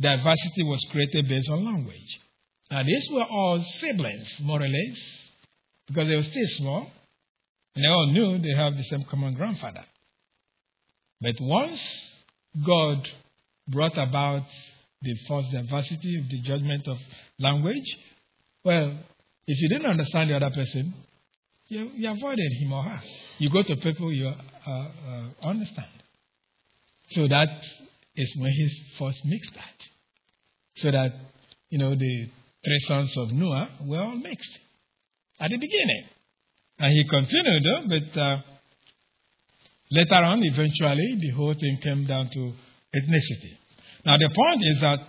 [0.00, 2.20] diversity was created based on language.
[2.70, 4.98] Now, these were all siblings, more or less,
[5.86, 6.90] because they were still small,
[7.74, 9.84] and they all knew they have the same common grandfather.
[11.20, 11.80] But once
[12.64, 13.08] God
[13.68, 14.44] brought about
[15.04, 16.96] the first diversity of the judgment of
[17.38, 17.84] language,
[18.64, 18.98] Well,
[19.46, 20.94] if you didn't understand the other person,
[21.68, 23.00] you, you avoided him or her.
[23.38, 25.88] You go to people you uh, uh, understand.
[27.10, 27.48] So that
[28.16, 29.74] is when he first mixed that.
[30.76, 31.12] So that,
[31.68, 32.28] you know, the
[32.64, 34.58] three sons of Noah were all mixed
[35.38, 36.04] at the beginning.
[36.78, 38.38] And he continued, but uh,
[39.90, 42.52] later on, eventually, the whole thing came down to
[42.96, 43.58] ethnicity.
[44.04, 45.00] Now, the point is that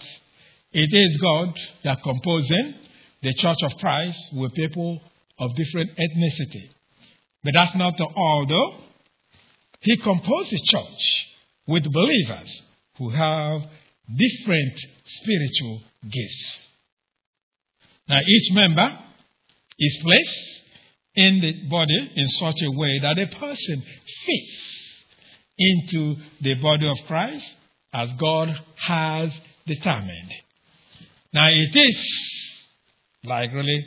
[0.72, 2.76] it is God that composing
[3.22, 5.02] the church of Christ with people
[5.40, 6.70] of different ethnicity.
[7.44, 8.76] But that's not all, though.
[9.82, 11.28] He composed the church
[11.68, 12.62] with believers
[12.98, 13.62] who have
[14.16, 16.60] different spiritual gifts.
[18.08, 18.98] Now, each member
[19.78, 20.62] is placed
[21.16, 23.84] in the body in such a way that a person
[24.26, 24.76] fits
[25.58, 27.46] into the body of Christ
[27.96, 28.50] as God
[28.88, 29.32] has
[29.66, 30.32] determined.
[31.34, 32.56] Now, it is
[33.24, 33.86] like really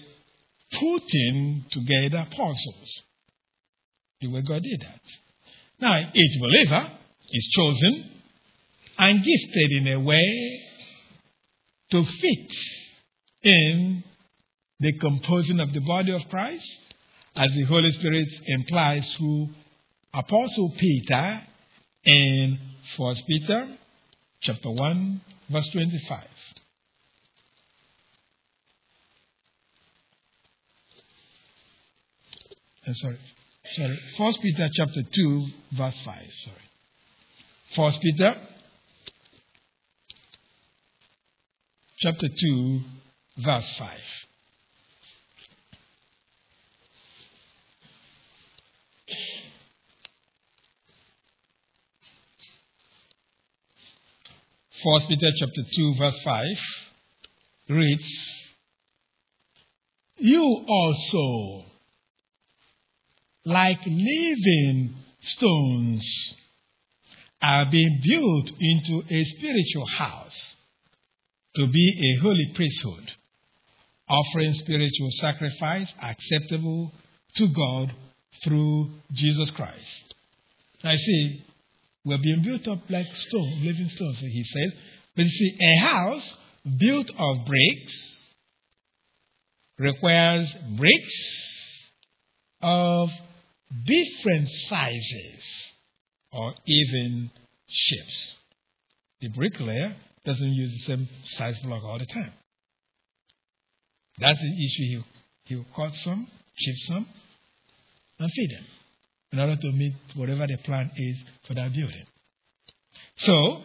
[0.72, 3.02] putting together puzzles.
[4.20, 5.00] The way God did that.
[5.80, 6.90] Now, each believer
[7.30, 8.10] is chosen
[8.98, 10.60] and gifted in a way
[11.90, 12.54] to fit
[13.42, 14.04] in
[14.80, 16.78] the composing of the body of Christ,
[17.36, 19.50] as the Holy Spirit implies through
[20.14, 21.42] Apostle Peter
[22.04, 22.58] in
[22.96, 23.68] 1 Peter
[24.40, 25.20] chapter 1,
[25.50, 26.24] verse 25.
[32.86, 33.18] Uh, sorry,
[33.74, 34.00] sorry.
[34.16, 36.14] First Peter chapter 2, verse 5.
[36.44, 36.56] Sorry.
[37.76, 38.34] First Peter
[41.98, 42.80] chapter 2,
[43.44, 43.90] verse 5.
[54.84, 56.46] First Peter chapter 2, verse 5
[57.70, 58.28] reads,
[60.18, 61.64] You also,
[63.44, 66.34] like living stones,
[67.42, 70.54] are being built into a spiritual house
[71.56, 73.12] to be a holy priesthood,
[74.08, 76.92] offering spiritual sacrifice acceptable
[77.34, 77.92] to God
[78.44, 80.14] through Jesus Christ.
[80.84, 81.44] I see,
[82.08, 84.72] we're being built up like stone, living stones, he says.
[85.14, 86.36] But you see, a house
[86.78, 88.16] built of bricks
[89.78, 91.14] requires bricks
[92.62, 93.10] of
[93.84, 95.42] different sizes
[96.32, 97.30] or even
[97.68, 98.34] shapes.
[99.20, 99.94] The bricklayer
[100.24, 102.32] doesn't use the same size block all the time.
[104.18, 105.02] That's the issue.
[105.44, 107.06] He, he'll cut some, chip some,
[108.18, 108.64] and feed them
[109.32, 111.16] in order to meet whatever the plan is
[111.46, 112.06] for that building.
[113.16, 113.62] So,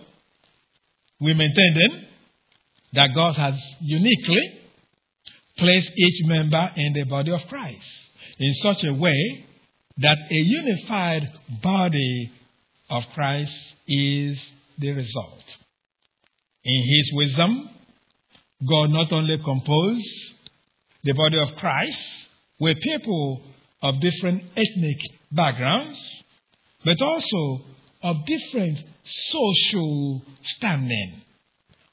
[1.20, 2.08] we maintain then
[2.94, 4.60] that God has uniquely
[5.58, 7.88] placed each member in the body of Christ
[8.40, 9.46] in such a way
[9.98, 12.32] that a unified body
[12.90, 13.54] of Christ
[13.88, 14.40] is
[14.80, 15.44] the result.
[16.64, 17.70] In his wisdom,
[18.68, 20.08] God not only composed
[21.04, 22.00] the body of Christ
[22.60, 23.42] with people
[23.84, 24.98] of different ethnic
[25.32, 26.00] backgrounds,
[26.86, 27.66] but also
[28.02, 31.22] of different social standing.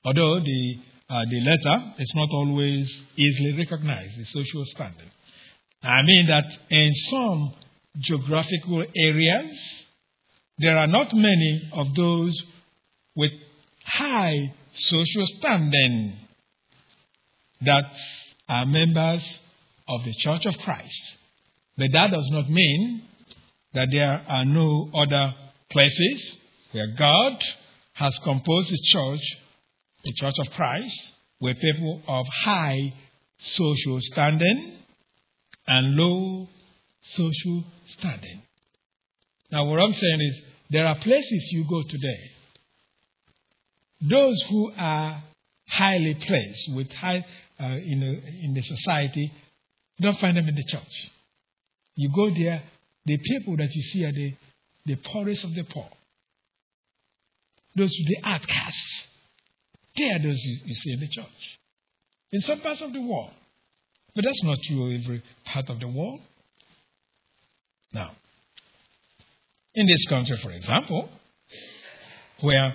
[0.05, 0.79] Although the,
[1.09, 5.11] uh, the letter is not always easily recognized, the social standing.
[5.83, 7.55] I mean that in some
[7.99, 9.87] geographical areas,
[10.59, 12.41] there are not many of those
[13.17, 13.33] with
[13.85, 16.17] high social standing
[17.63, 17.85] that
[18.49, 19.41] are members
[19.89, 21.17] of the Church of Christ.
[21.81, 23.05] But that does not mean
[23.73, 25.35] that there are no other
[25.71, 26.35] places
[26.73, 27.43] where God
[27.95, 29.21] has composed the church,
[30.05, 32.93] the Church of Christ, where people of high
[33.39, 34.77] social standing
[35.67, 36.51] and low
[37.15, 38.43] social standing.
[39.51, 42.21] Now, what I'm saying is, there are places you go today
[44.03, 45.23] those who are
[45.67, 47.25] highly placed with high
[47.59, 48.03] uh, in,
[48.43, 49.33] in the society,
[49.99, 51.11] don't find them in the church.
[51.95, 52.63] You go there,
[53.05, 54.35] the people that you see are the,
[54.87, 55.89] the poorest of the poor.
[57.77, 59.05] Those the outcasts.
[59.97, 61.59] They are those you, you see in the church.
[62.33, 63.31] In some parts of the world.
[64.15, 66.21] But that's not true of every part of the world.
[67.93, 68.13] Now,
[69.75, 71.09] in this country, for example,
[72.41, 72.75] where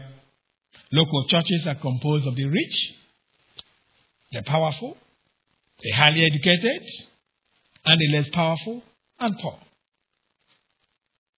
[0.91, 2.93] Local churches are composed of the rich,
[4.32, 4.95] the powerful,
[5.82, 6.84] the highly educated,
[7.86, 8.84] and the less powerful
[9.20, 9.57] and poor.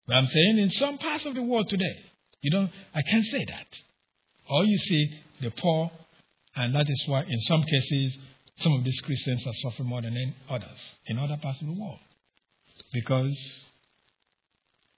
[0.08, 2.06] But I'm saying in some parts of the world today,
[2.42, 3.68] you don't, I can't say that.
[4.50, 5.92] All you see, the poor,
[6.56, 8.18] and that is why in some cases,
[8.60, 12.00] some of these Christians are suffering more than others in other parts of the world
[12.94, 13.38] because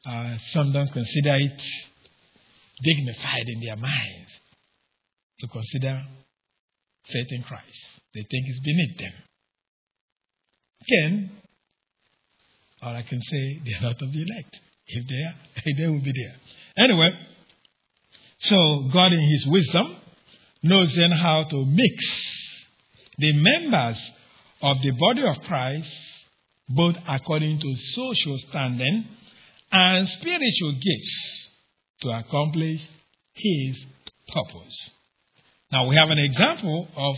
[0.05, 1.61] uh, some don't consider it
[2.83, 4.29] dignified in their minds
[5.39, 6.03] to consider
[7.05, 7.79] faith in Christ.
[8.13, 9.13] They think it's beneath them.
[10.81, 11.31] Again,
[12.81, 14.57] all I can say, they are not of the elect.
[14.87, 16.85] If they are, they will be there.
[16.85, 17.11] Anyway,
[18.39, 19.95] so God in His wisdom
[20.63, 22.05] knows then how to mix
[23.17, 23.97] the members
[24.61, 25.93] of the body of Christ,
[26.69, 29.05] both according to social standing
[29.71, 31.49] and spiritual gifts,
[32.01, 32.87] to accomplish
[33.33, 33.85] His
[34.27, 34.89] purpose.
[35.71, 37.15] Now we have an example of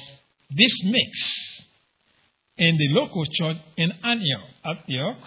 [0.49, 1.09] this mix
[2.57, 5.17] in the local church in Antioch, Antioch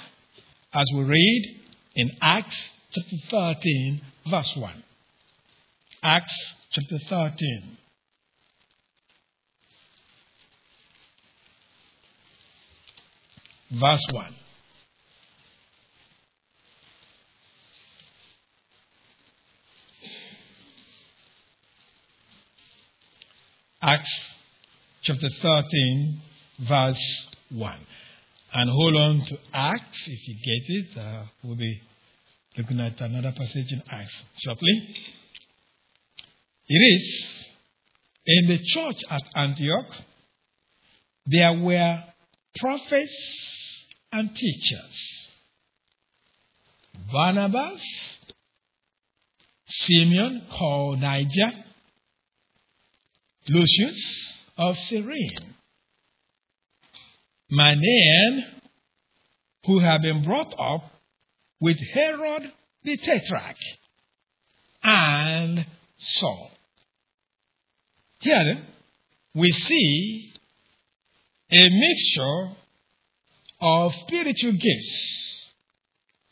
[0.75, 1.61] as we read
[1.95, 2.57] in Acts
[2.93, 4.83] chapter 13, verse 1.
[6.03, 7.79] Acts chapter 13.
[13.81, 14.35] Verse 1.
[23.83, 24.31] Acts
[25.03, 26.21] chapter 13,
[26.69, 27.79] verse 1.
[28.57, 30.97] And hold on to Acts if you get it.
[30.97, 31.83] Uh, we'll be
[32.57, 34.95] looking at another passage in Acts shortly.
[36.69, 37.45] It is
[38.27, 39.87] in the church at Antioch,
[41.27, 42.03] there were
[42.57, 43.13] prophets
[44.13, 45.31] and teachers.
[47.13, 47.83] Barnabas,
[49.67, 51.53] Simeon called Niger,
[53.49, 55.54] Lucius of Cyrene,
[57.55, 58.43] Manaen,
[59.65, 60.91] who had been brought up
[61.61, 62.53] with Herod
[62.85, 63.57] the Tetrarch,
[64.83, 66.51] and Saul.
[68.21, 68.59] Here
[69.35, 70.33] we see
[71.51, 72.57] a mixture
[73.61, 75.51] of spiritual gifts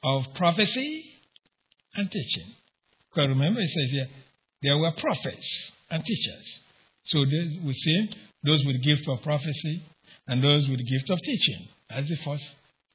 [0.02, 1.04] of prophecy
[1.94, 2.52] and teaching.
[3.10, 4.08] Because remember, it says here
[4.62, 6.60] there were prophets and teachers.
[7.04, 8.08] So we see
[8.44, 9.82] those with gift of prophecy
[10.26, 11.68] and those with the gift of teaching.
[11.88, 12.44] That's the first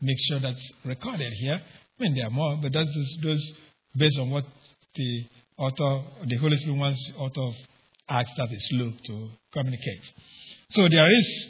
[0.02, 1.62] mixture that's recorded here.
[2.00, 2.90] I mean, there are more, but that's
[3.22, 3.54] those
[3.96, 4.46] based on what
[4.96, 5.26] the
[5.58, 7.56] author, the Holy Spirit wants author of
[8.10, 10.02] Acts, that is Luke, to communicate.
[10.70, 11.48] So there is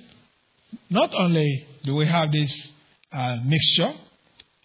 [0.89, 2.53] not only do we have this
[3.11, 3.93] uh, mixture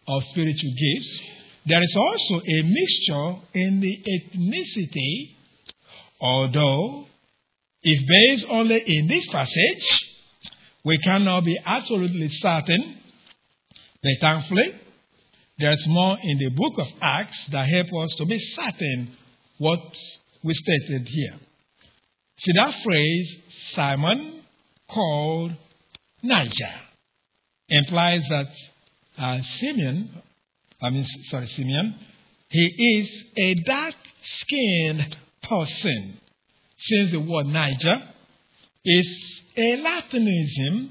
[0.08, 1.20] of spiritual gifts,
[1.66, 5.36] there is also a mixture in the ethnicity,
[6.20, 7.06] although
[7.82, 10.11] if based only in this passage,
[10.84, 12.98] we cannot be absolutely certain,
[14.02, 14.74] but thankfully,
[15.58, 19.16] there's more in the book of Acts that help us to be certain
[19.58, 19.80] what
[20.42, 21.34] we stated here.
[22.38, 23.36] See that phrase,
[23.74, 24.42] Simon
[24.90, 25.52] called
[26.22, 26.74] Niger,
[27.68, 28.48] implies that
[29.18, 30.10] uh, Simeon,
[30.82, 31.94] I mean, sorry, Simeon,
[32.48, 36.18] he is a dark skinned person
[36.78, 38.02] since the word Niger
[38.84, 40.90] is a Latinism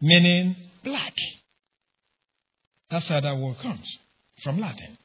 [0.00, 1.14] meaning black.
[2.90, 3.98] That's how that word comes
[4.42, 4.96] from Latin.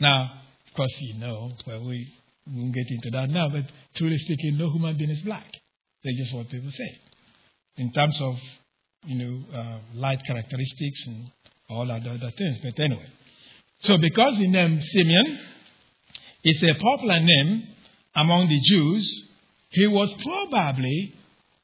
[0.00, 0.30] Now,
[0.66, 2.08] of course, you know, well, we
[2.46, 3.64] won't get into that now, but
[3.96, 5.46] truly speaking, no human being is black.
[6.02, 6.98] That's just what people say.
[7.76, 8.36] In terms of,
[9.06, 11.30] you know, uh, light characteristics and
[11.68, 12.58] all other, other things.
[12.62, 13.06] But anyway.
[13.80, 15.40] So because the name Simeon
[16.44, 17.68] is a popular name
[18.14, 19.24] among the Jews,
[19.70, 21.12] he was probably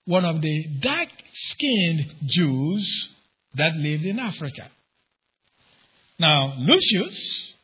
[0.05, 3.09] one of the dark skinned Jews
[3.55, 4.68] that lived in Africa.
[6.18, 7.55] Now, Lucius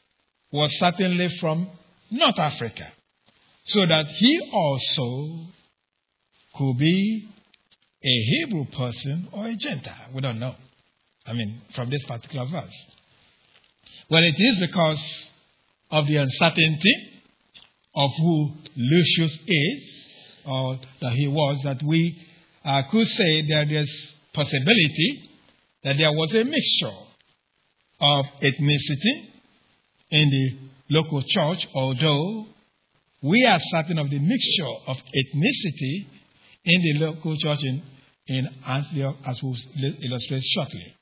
[0.53, 1.68] was certainly from
[2.11, 2.89] North Africa,
[3.64, 5.47] so that he also
[6.57, 7.28] could be
[8.03, 10.09] a Hebrew person or a Gentile.
[10.14, 10.55] We don't know.
[11.26, 12.82] I mean, from this particular verse.
[14.09, 15.30] Well, it is because
[15.91, 16.95] of the uncertainty
[17.95, 20.05] of who Lucius is,
[20.47, 22.16] or that he was, that we
[22.64, 25.30] uh, could say that there's possibility
[25.82, 26.97] that there was a mixture
[28.01, 29.30] of ethnicity
[30.11, 30.57] in the
[30.90, 32.47] local church, although
[33.22, 36.07] we are certain of the mixture of ethnicity
[36.64, 37.82] in the local church in,
[38.26, 39.57] in Antioch, as we'll
[40.03, 40.94] illustrate shortly.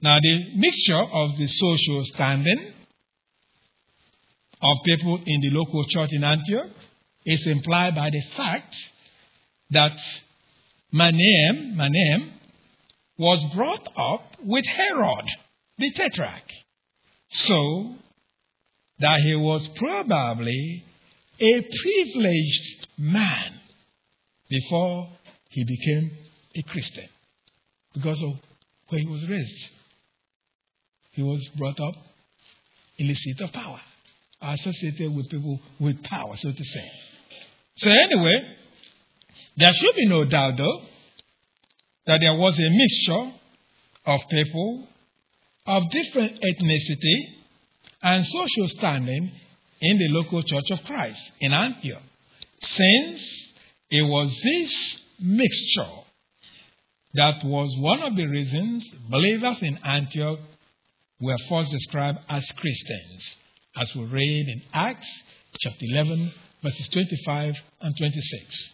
[0.00, 2.72] Now, the mixture of the social standing
[4.60, 6.70] of people in the local church in Antioch
[7.28, 8.74] is implied by the fact
[9.70, 9.92] that
[10.94, 12.30] Manaen, Manaen
[13.18, 15.26] was brought up with Herod
[15.76, 16.50] the Tetrarch.
[17.30, 17.94] So
[19.00, 20.84] that he was probably
[21.38, 23.60] a privileged man
[24.48, 25.08] before
[25.50, 26.10] he became
[26.56, 27.08] a Christian
[27.92, 28.32] because of
[28.88, 29.68] where he was raised.
[31.12, 31.94] He was brought up
[32.96, 33.80] in the seat of power,
[34.40, 36.90] associated with people with power, so to say.
[37.78, 38.56] So, anyway,
[39.56, 40.82] there should be no doubt, though,
[42.06, 43.32] that there was a mixture
[44.06, 44.88] of people
[45.66, 47.34] of different ethnicity
[48.02, 49.30] and social standing
[49.80, 52.02] in the local church of Christ in Antioch.
[52.62, 53.20] Since
[53.90, 55.92] it was this mixture
[57.14, 60.38] that was one of the reasons believers in Antioch
[61.20, 63.36] were first described as Christians,
[63.76, 65.08] as we read in Acts
[65.60, 68.70] chapter 11, verses 25 and 26.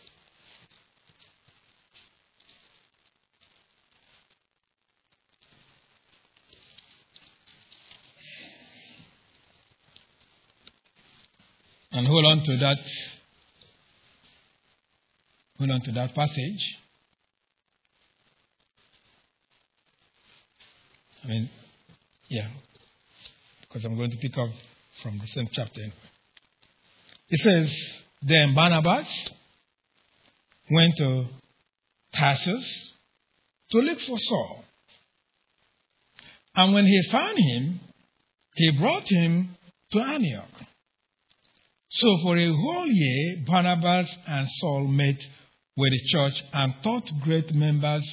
[11.92, 12.78] And hold on to that.
[15.58, 16.76] Hold on to that passage.
[21.22, 21.50] I mean,
[22.28, 22.48] yeah,
[23.60, 24.50] because I'm going to pick up
[25.02, 25.82] from the same chapter.
[27.28, 27.74] It says,
[28.22, 29.08] Then Barnabas
[30.70, 31.26] went to
[32.16, 32.92] Tarsus
[33.70, 34.64] to look for Saul.
[36.54, 37.80] And when he found him,
[38.54, 39.56] he brought him
[39.92, 40.48] to Antioch.
[41.90, 45.20] So for a whole year, Barnabas and Saul met
[45.76, 48.04] with the church and taught great members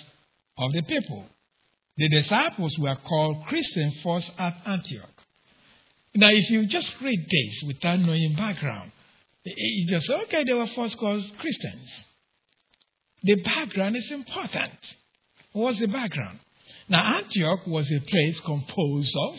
[0.58, 1.26] of the people.
[1.98, 5.10] The disciples were called Christians first at Antioch.
[6.16, 8.92] Now, if you just read this without knowing background,
[9.44, 11.90] you just okay, they were first called Christians.
[13.24, 14.74] The background is important.
[15.54, 16.40] What's the background?
[16.90, 19.36] Now, Antioch was a place composed of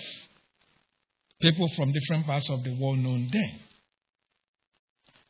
[1.41, 3.61] people from different parts of the world known then.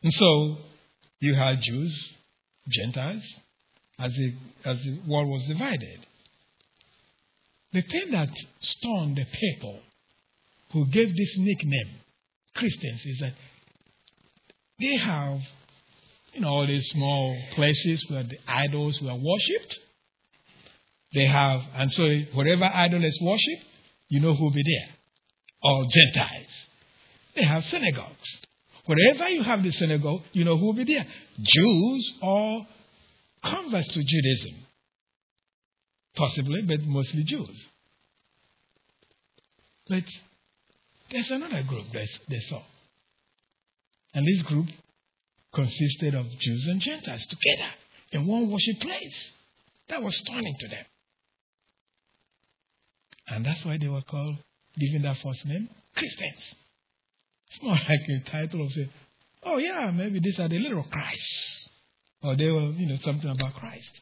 [0.03, 0.59] And so
[1.20, 2.12] you had Jews,
[2.68, 3.23] Gentiles,
[3.99, 6.07] as the, as the world was divided.
[7.73, 8.29] The thing that
[8.61, 9.81] stunned the people
[10.73, 12.01] who gave this nickname
[12.55, 13.33] Christians is that
[14.83, 15.39] they have,
[16.35, 19.78] you know, all these small places where the idols were worshipped.
[21.14, 23.64] They have, and so whatever idol is worshipped,
[24.09, 24.95] you know who will be there.
[25.62, 26.66] All Gentiles.
[27.37, 28.28] They have synagogues.
[28.87, 31.07] Wherever you have the synagogue, you know who will be there
[31.41, 32.66] Jews or
[33.45, 34.66] converts to Judaism.
[36.16, 37.66] Possibly, but mostly Jews.
[39.89, 40.05] But
[41.11, 42.62] there's another group that's they saw.
[44.15, 44.69] And this group
[45.53, 47.71] consisted of Jews and Gentiles together
[48.13, 49.33] in one worship place.
[49.89, 50.85] That was stunning to them.
[53.29, 54.37] And that's why they were called,
[54.79, 56.55] given that first name, Christians.
[57.51, 58.89] It's more like a title of say,
[59.45, 61.71] oh yeah, maybe these are the little Christ.
[62.23, 64.01] Or they were, you know, something about Christ.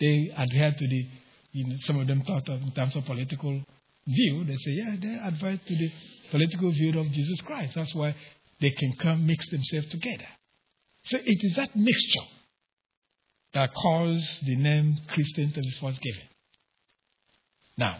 [0.00, 1.06] They adhered to the,
[1.52, 3.62] you know, some of them thought of in terms of political
[4.06, 4.44] view.
[4.44, 5.92] They say, yeah, they adhere to the
[6.30, 7.74] political view of Jesus Christ.
[7.74, 8.14] That's why
[8.60, 10.26] they can come mix themselves together.
[11.04, 12.28] So it is that mixture
[13.54, 16.28] that caused the name Christian to be first given.
[17.76, 17.96] Now,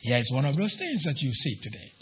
[0.00, 1.92] here is one of those things that you see today.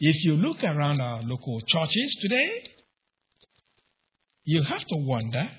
[0.00, 2.64] If you look around our local churches today,
[4.44, 5.50] you have to wonder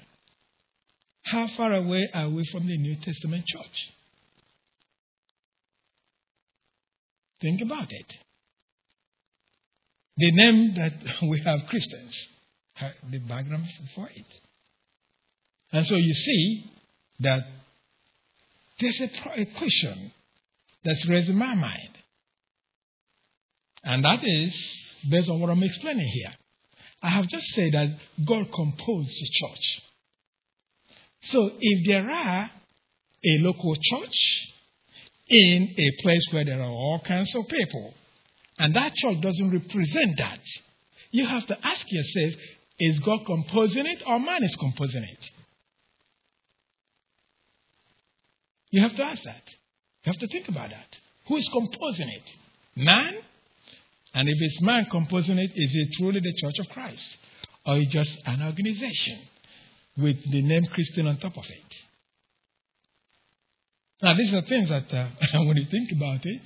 [1.25, 3.89] how far away are we from the New Testament church?
[7.41, 8.13] Think about it.
[10.20, 10.93] The name that
[11.30, 12.28] we have Christians,
[13.09, 14.26] the background for it.
[15.72, 16.72] And so you see
[17.22, 17.47] that
[18.80, 19.09] there's a,
[19.41, 20.11] a question
[20.84, 21.97] that's raised in my mind.
[23.84, 24.53] And that is
[25.09, 26.34] based on what I'm explaining here.
[27.01, 27.88] I have just said that
[28.26, 29.82] God composed the church.
[31.32, 32.51] So if there are
[33.24, 34.51] a local church
[35.30, 37.93] in a place where there are all kinds of people,
[38.60, 40.39] and that church doesn't represent that,
[41.12, 42.34] you have to ask yourself
[42.82, 45.30] is God composing it or man is composing it?
[48.72, 49.41] You have to ask that.
[50.03, 50.88] You have to think about that.
[51.28, 52.24] Who is composing it?
[52.76, 53.16] Man
[54.14, 57.03] and if it's man composing it, is it truly the Church of Christ?
[57.66, 59.20] Or is it just an organization
[59.97, 61.76] with the name Christian on top of it?
[64.01, 65.10] Now, these are things that, uh,
[65.43, 66.41] when you think about it,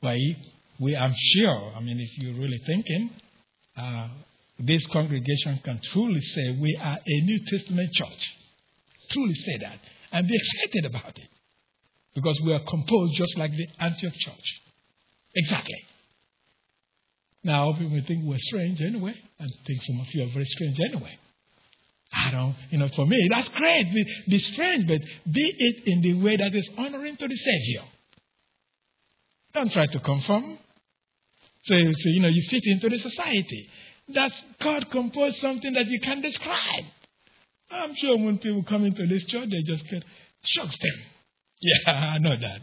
[0.00, 0.18] why,
[0.78, 3.10] we, I'm sure, I mean, if you're really thinking,
[3.76, 4.08] uh,
[4.58, 8.34] this congregation can truly say we are a New Testament church.
[9.10, 9.78] Truly say that.
[10.12, 11.28] And be excited about it.
[12.14, 14.60] Because we are composed just like the Antioch church.
[15.34, 15.84] Exactly.
[17.44, 20.78] Now, people may think we're strange anyway, and think some of you are very strange
[20.80, 21.18] anyway.
[22.14, 23.92] I don't, you know, for me, that's great.
[23.92, 25.00] Be, be strange, but
[25.32, 27.82] be it in the way that is honoring to the Savior.
[29.54, 30.58] Don't try to conform.
[31.64, 33.68] So, so you know, you fit into the society.
[34.08, 36.84] That's God composed something that you can describe.
[37.70, 40.04] I'm sure when people come into this church, they just get
[40.44, 41.04] shocks them.
[41.60, 42.60] Yeah, I know that.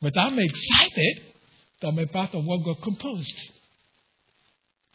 [0.00, 1.22] But I'm excited
[1.80, 3.50] that I'm a part of what God composed.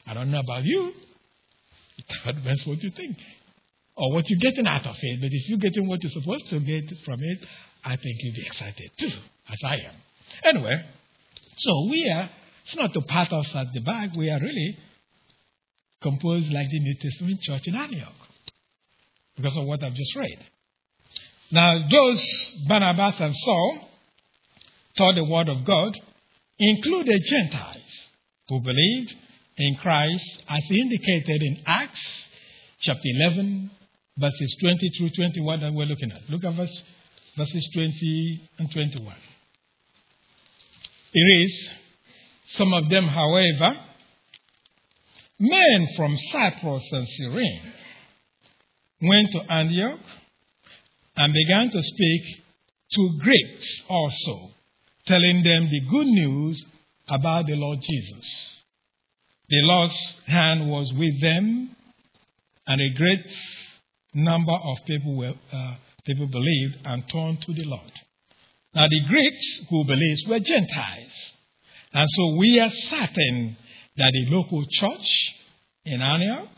[0.08, 0.94] I don't know about you.
[1.98, 3.18] It depends what you think
[3.96, 5.22] or what you're getting out of it.
[5.22, 7.46] But if you're getting what you're supposed to get from it,
[7.84, 9.12] I think you'll be excited too,
[9.50, 9.96] as I am.
[10.44, 10.84] Anyway,
[11.58, 12.30] so we are,
[12.66, 14.78] it's not to pat us at the back, we are really
[16.02, 18.14] composed like the New Testament church in Antioch
[19.36, 20.40] because of what I've just read.
[21.52, 22.22] Now, those
[22.68, 23.90] Barnabas and Saul
[24.98, 25.98] taught the word of God
[26.60, 28.10] included Gentiles
[28.50, 29.14] who believed
[29.58, 32.02] in Christ as indicated in Acts
[32.80, 33.72] chapter 11,
[34.18, 36.30] verses 20 through 21 that we're looking at.
[36.30, 36.84] Look at verse,
[37.38, 39.16] verses 20 and 21.
[41.14, 41.70] It is,
[42.56, 43.78] some of them, however,
[45.40, 47.74] men from Cyprus and Cyrene
[49.02, 50.00] went to Antioch
[51.16, 52.22] and began to speak
[52.94, 54.52] to Greeks also,
[55.06, 56.66] telling them the good news
[57.10, 58.26] about the Lord Jesus.
[59.50, 61.76] The Lord's hand was with them,
[62.66, 63.26] and a great
[64.14, 67.92] number of people were, uh, people believed and turned to the Lord.
[68.74, 71.32] Now, the Greeks who believed were Gentiles.
[71.94, 73.56] And so we are certain
[73.98, 75.36] that the local church
[75.86, 76.50] in Antioch,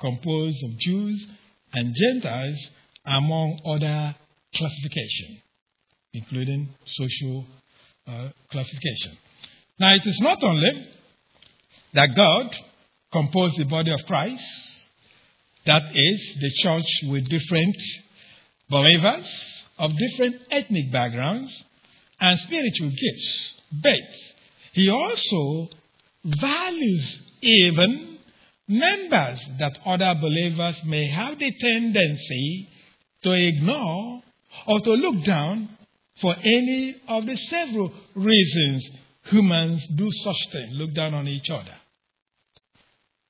[0.00, 1.26] composed of Jews
[1.72, 2.68] and Gentiles,
[3.04, 4.14] among other
[4.54, 5.42] classification,
[6.12, 7.46] including social
[8.06, 9.18] uh, classification.
[9.80, 10.88] Now, it is not only
[11.94, 12.56] that God
[13.10, 14.44] composed the body of Christ,
[15.64, 17.76] that is, the church with different
[18.68, 21.52] believers of different ethnic backgrounds
[22.20, 23.52] and spiritual gifts.
[23.82, 24.00] But
[24.72, 25.68] he also
[26.24, 28.18] values even
[28.68, 32.68] members that other believers may have the tendency
[33.22, 34.22] to ignore
[34.66, 35.68] or to look down
[36.20, 38.88] for any of the several reasons
[39.24, 41.74] humans do such things, look down on each other.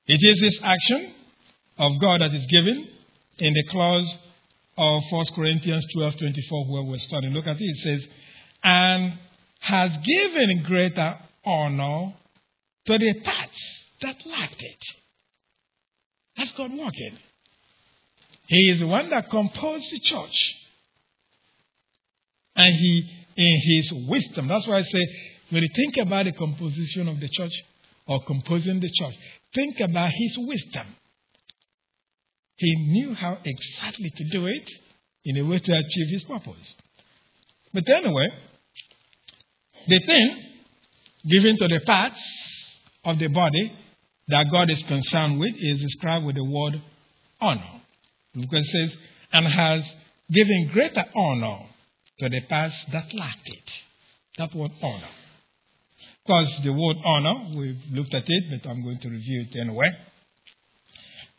[0.05, 1.13] It is this action
[1.77, 2.87] of God that is given
[3.39, 4.17] in the clause
[4.77, 7.33] of 1 Corinthians 12 24, where we're studying.
[7.33, 7.63] Look at it.
[7.63, 8.07] It says,
[8.63, 9.17] and
[9.59, 12.13] has given greater honor
[12.85, 14.83] to the parts that lacked it.
[16.37, 17.17] That's God working.
[18.47, 20.55] He is the one that composed the church.
[22.55, 25.07] And he, in his wisdom, that's why I say,
[25.49, 27.51] when you think about the composition of the church
[28.07, 29.15] or composing the church,
[29.53, 30.87] think about his wisdom.
[32.57, 34.69] He knew how exactly to do it
[35.25, 36.75] in a way to achieve his purpose.
[37.73, 38.29] But anyway,
[39.87, 40.43] the thing
[41.29, 42.19] given to the parts
[43.05, 43.73] of the body
[44.29, 46.81] that God is concerned with is described with the word
[47.39, 47.81] honor.
[48.33, 48.97] Because it says,
[49.33, 49.93] and has
[50.31, 51.59] given greater honor
[52.19, 53.71] to the parts that lacked it.
[54.37, 55.09] That word honor.
[56.25, 59.89] Because the word honor, we've looked at it, but I'm going to review it anyway.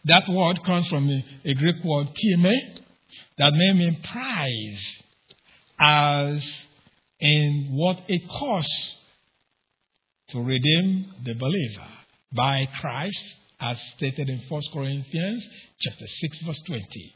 [0.05, 2.43] That word comes from a, a Greek word, time,
[3.39, 4.85] that may mean prize,
[5.81, 6.45] as
[7.21, 8.95] in what it costs
[10.31, 11.89] to redeem the believer
[12.33, 15.47] by Christ, as stated in 1 Corinthians
[15.81, 17.15] chapter 6, verse 20.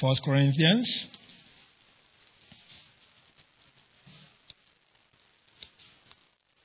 [0.00, 1.06] First Corinthians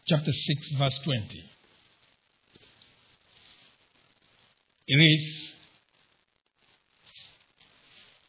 [0.07, 1.43] chapter 6, verse 20.
[4.87, 5.51] It is,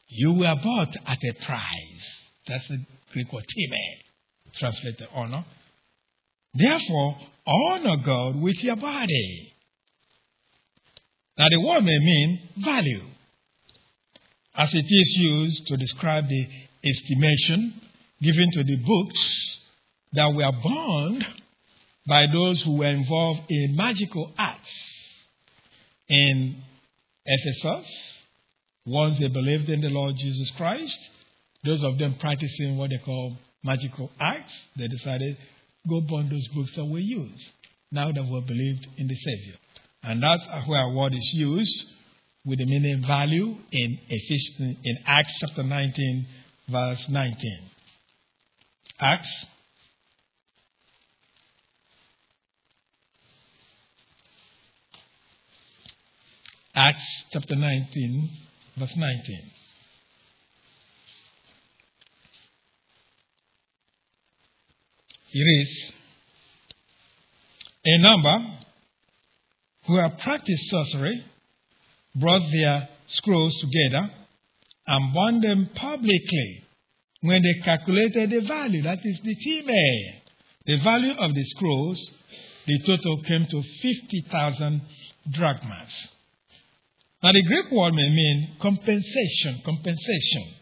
[0.09, 2.09] You were bought at a price.
[2.49, 3.79] That's the Greek word time,
[4.59, 5.45] translated honor.
[6.55, 7.16] Therefore,
[7.47, 9.53] honor God with your body.
[11.37, 13.05] Now, the word may mean value,
[14.57, 16.49] as it is used to describe the
[16.85, 17.81] estimation
[18.20, 19.59] given to the books
[20.14, 21.24] that were bound
[22.09, 24.75] by those who were involved in magical acts
[26.09, 26.57] in
[27.25, 27.87] Ephesus.
[28.87, 30.99] Once they believed in the Lord Jesus Christ,
[31.65, 35.37] those of them practicing what they call magical acts, they decided,
[35.89, 37.51] go burn those books that we use
[37.93, 39.57] now that we believed in the Savior.
[40.03, 41.85] And that's where our word is used
[42.47, 46.27] with the meaning value in Ephesians, in Acts chapter 19,
[46.69, 47.37] verse 19.
[49.01, 49.47] Acts
[56.81, 58.31] Acts chapter 19,
[58.76, 59.41] verse 19.
[65.33, 65.93] It reads,
[67.85, 68.47] A number
[69.87, 71.24] who have practiced sorcery
[72.14, 74.12] brought their scrolls together
[74.87, 76.62] and burned them publicly
[77.22, 80.22] when they calculated the value, that is the time,
[80.64, 82.01] the value of the scrolls,
[82.66, 84.81] the total came to 50,000
[85.33, 86.09] drachmas.
[87.21, 90.55] Now, the Greek word may mean compensation, compensation,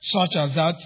[0.00, 0.76] such as that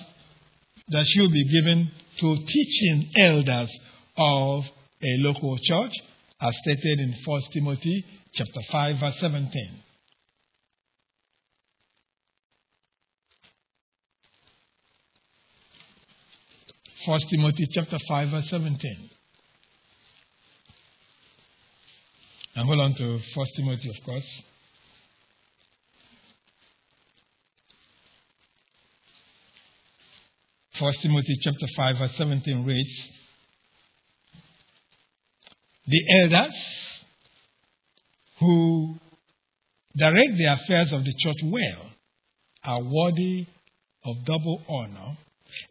[0.89, 3.71] that should be given to teaching elders
[4.17, 4.65] of
[5.03, 5.93] a local church,
[6.41, 9.83] as stated in 1 Timothy chapter 5, verse 17.
[17.07, 19.11] First Timothy chapter 5, verse 17.
[22.57, 24.43] And hold on to First Timothy, of course.
[30.79, 33.09] First Timothy chapter 5, verse 17 reads,
[35.87, 36.55] The elders
[38.39, 38.95] who
[39.97, 41.91] direct the affairs of the church well
[42.65, 43.47] are worthy
[44.05, 45.19] of double honor,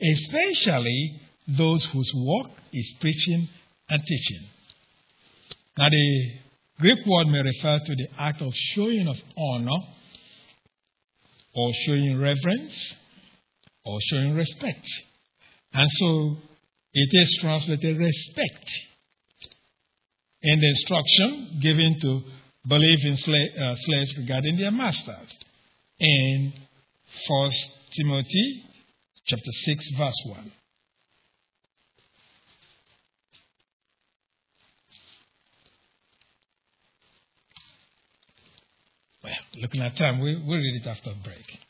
[0.02, 3.48] especially those whose work is preaching
[3.90, 4.48] and teaching.
[5.78, 6.32] Now, the
[6.80, 9.80] Greek word may refer to the act of showing of honor
[11.56, 12.94] or showing reverence
[13.90, 14.86] or showing respect.
[15.74, 16.38] And so
[16.94, 18.70] it is translated respect.
[20.42, 22.22] In the instruction given to
[22.68, 25.38] believing uh, slaves regarding their masters
[26.00, 26.54] in
[27.28, 27.52] 1
[27.98, 28.64] Timothy
[29.26, 30.52] chapter 6 verse 1.
[39.22, 41.69] Well, looking at time, we, we'll read it after break.